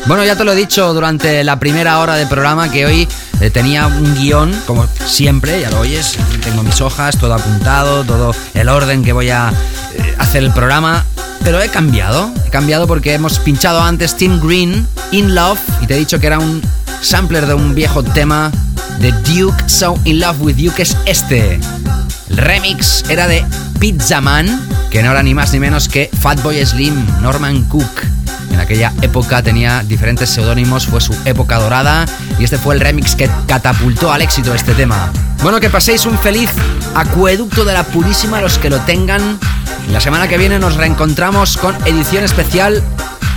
Bueno, 0.08 0.24
ya 0.24 0.36
te 0.36 0.44
lo 0.44 0.52
he 0.52 0.56
dicho 0.56 0.94
durante 0.94 1.44
la 1.44 1.60
primera 1.60 1.98
hora 1.98 2.14
de 2.14 2.26
programa 2.26 2.72
que 2.72 2.86
hoy 2.86 3.06
eh, 3.42 3.50
tenía 3.50 3.86
un 3.88 4.14
guion, 4.14 4.58
como 4.66 4.86
siempre, 5.06 5.60
ya 5.60 5.70
lo 5.70 5.80
oyes, 5.80 6.16
tengo 6.42 6.62
mis 6.62 6.80
hojas, 6.80 7.18
todo 7.18 7.34
apuntado, 7.34 8.04
todo 8.04 8.34
el 8.54 8.70
orden 8.70 9.04
que 9.04 9.12
voy 9.12 9.28
a 9.28 9.50
eh, 9.50 10.14
hacer 10.16 10.44
el 10.44 10.50
programa, 10.50 11.04
pero 11.44 11.60
he 11.60 11.68
cambiado, 11.68 12.32
he 12.46 12.48
cambiado 12.48 12.86
porque 12.86 13.12
hemos 13.12 13.38
pinchado 13.38 13.82
antes 13.82 14.16
Tim 14.16 14.40
Green, 14.40 14.88
In 15.10 15.34
Love, 15.34 15.60
y 15.82 15.86
te 15.86 15.96
he 15.96 15.98
dicho 15.98 16.18
que 16.18 16.26
era 16.28 16.38
un 16.38 16.62
sampler 17.02 17.46
de 17.46 17.52
un 17.52 17.74
viejo 17.74 18.02
tema 18.02 18.50
de 19.00 19.12
Duke, 19.12 19.68
So 19.68 20.00
In 20.04 20.20
Love 20.20 20.40
With 20.40 20.56
You, 20.56 20.72
que 20.72 20.82
es 20.84 20.96
este. 21.04 21.60
El 22.30 22.36
remix 22.38 23.04
era 23.10 23.26
de 23.28 23.44
Pizza 23.78 24.22
Man, 24.22 24.58
que 24.90 25.02
no 25.02 25.10
era 25.10 25.22
ni 25.22 25.34
más 25.34 25.52
ni 25.52 25.60
menos 25.60 25.86
que 25.86 26.10
Fatboy 26.18 26.64
Slim, 26.64 26.94
Norman 27.20 27.62
Cook. 27.64 28.18
En 28.50 28.60
aquella 28.60 28.92
época 29.02 29.42
tenía 29.42 29.82
diferentes 29.82 30.30
seudónimos, 30.30 30.86
fue 30.86 31.00
su 31.00 31.14
época 31.24 31.58
dorada 31.58 32.06
y 32.38 32.44
este 32.44 32.58
fue 32.58 32.74
el 32.74 32.80
remix 32.80 33.14
que 33.14 33.30
catapultó 33.46 34.12
al 34.12 34.22
éxito 34.22 34.54
este 34.54 34.74
tema. 34.74 35.12
Bueno, 35.42 35.60
que 35.60 35.70
paséis 35.70 36.06
un 36.06 36.18
feliz 36.18 36.50
acueducto 36.94 37.64
de 37.64 37.72
la 37.72 37.84
purísima 37.84 38.40
los 38.40 38.58
que 38.58 38.70
lo 38.70 38.80
tengan. 38.80 39.38
La 39.92 40.00
semana 40.00 40.28
que 40.28 40.38
viene 40.38 40.58
nos 40.58 40.76
reencontramos 40.76 41.56
con 41.56 41.74
edición 41.86 42.24
especial 42.24 42.82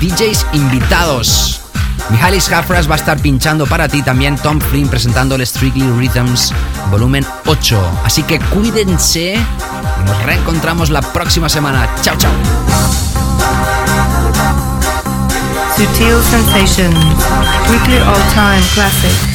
DJs 0.01 0.47
invitados. 0.53 1.61
Mihalis 2.09 2.51
Hafras 2.51 2.89
va 2.89 2.95
a 2.95 2.97
estar 2.97 3.21
pinchando 3.21 3.65
para 3.65 3.87
ti 3.87 4.01
también 4.01 4.35
Tom 4.35 4.59
Flynn 4.59 4.89
presentando 4.89 5.35
el 5.35 5.45
Strictly 5.45 5.89
Rhythms 5.97 6.53
volumen 6.89 7.25
8. 7.45 8.01
Así 8.03 8.23
que 8.23 8.39
cuídense 8.39 9.35
y 9.35 10.03
nos 10.05 10.23
reencontramos 10.23 10.89
la 10.89 11.01
próxima 11.01 11.47
semana. 11.47 11.87
Chao, 12.01 12.17
chao. 12.17 12.31
Sutil 15.81 16.21
Sensations, 16.21 16.95
weekly 17.71 17.97
all-time 17.97 18.61
classic. 18.75 19.30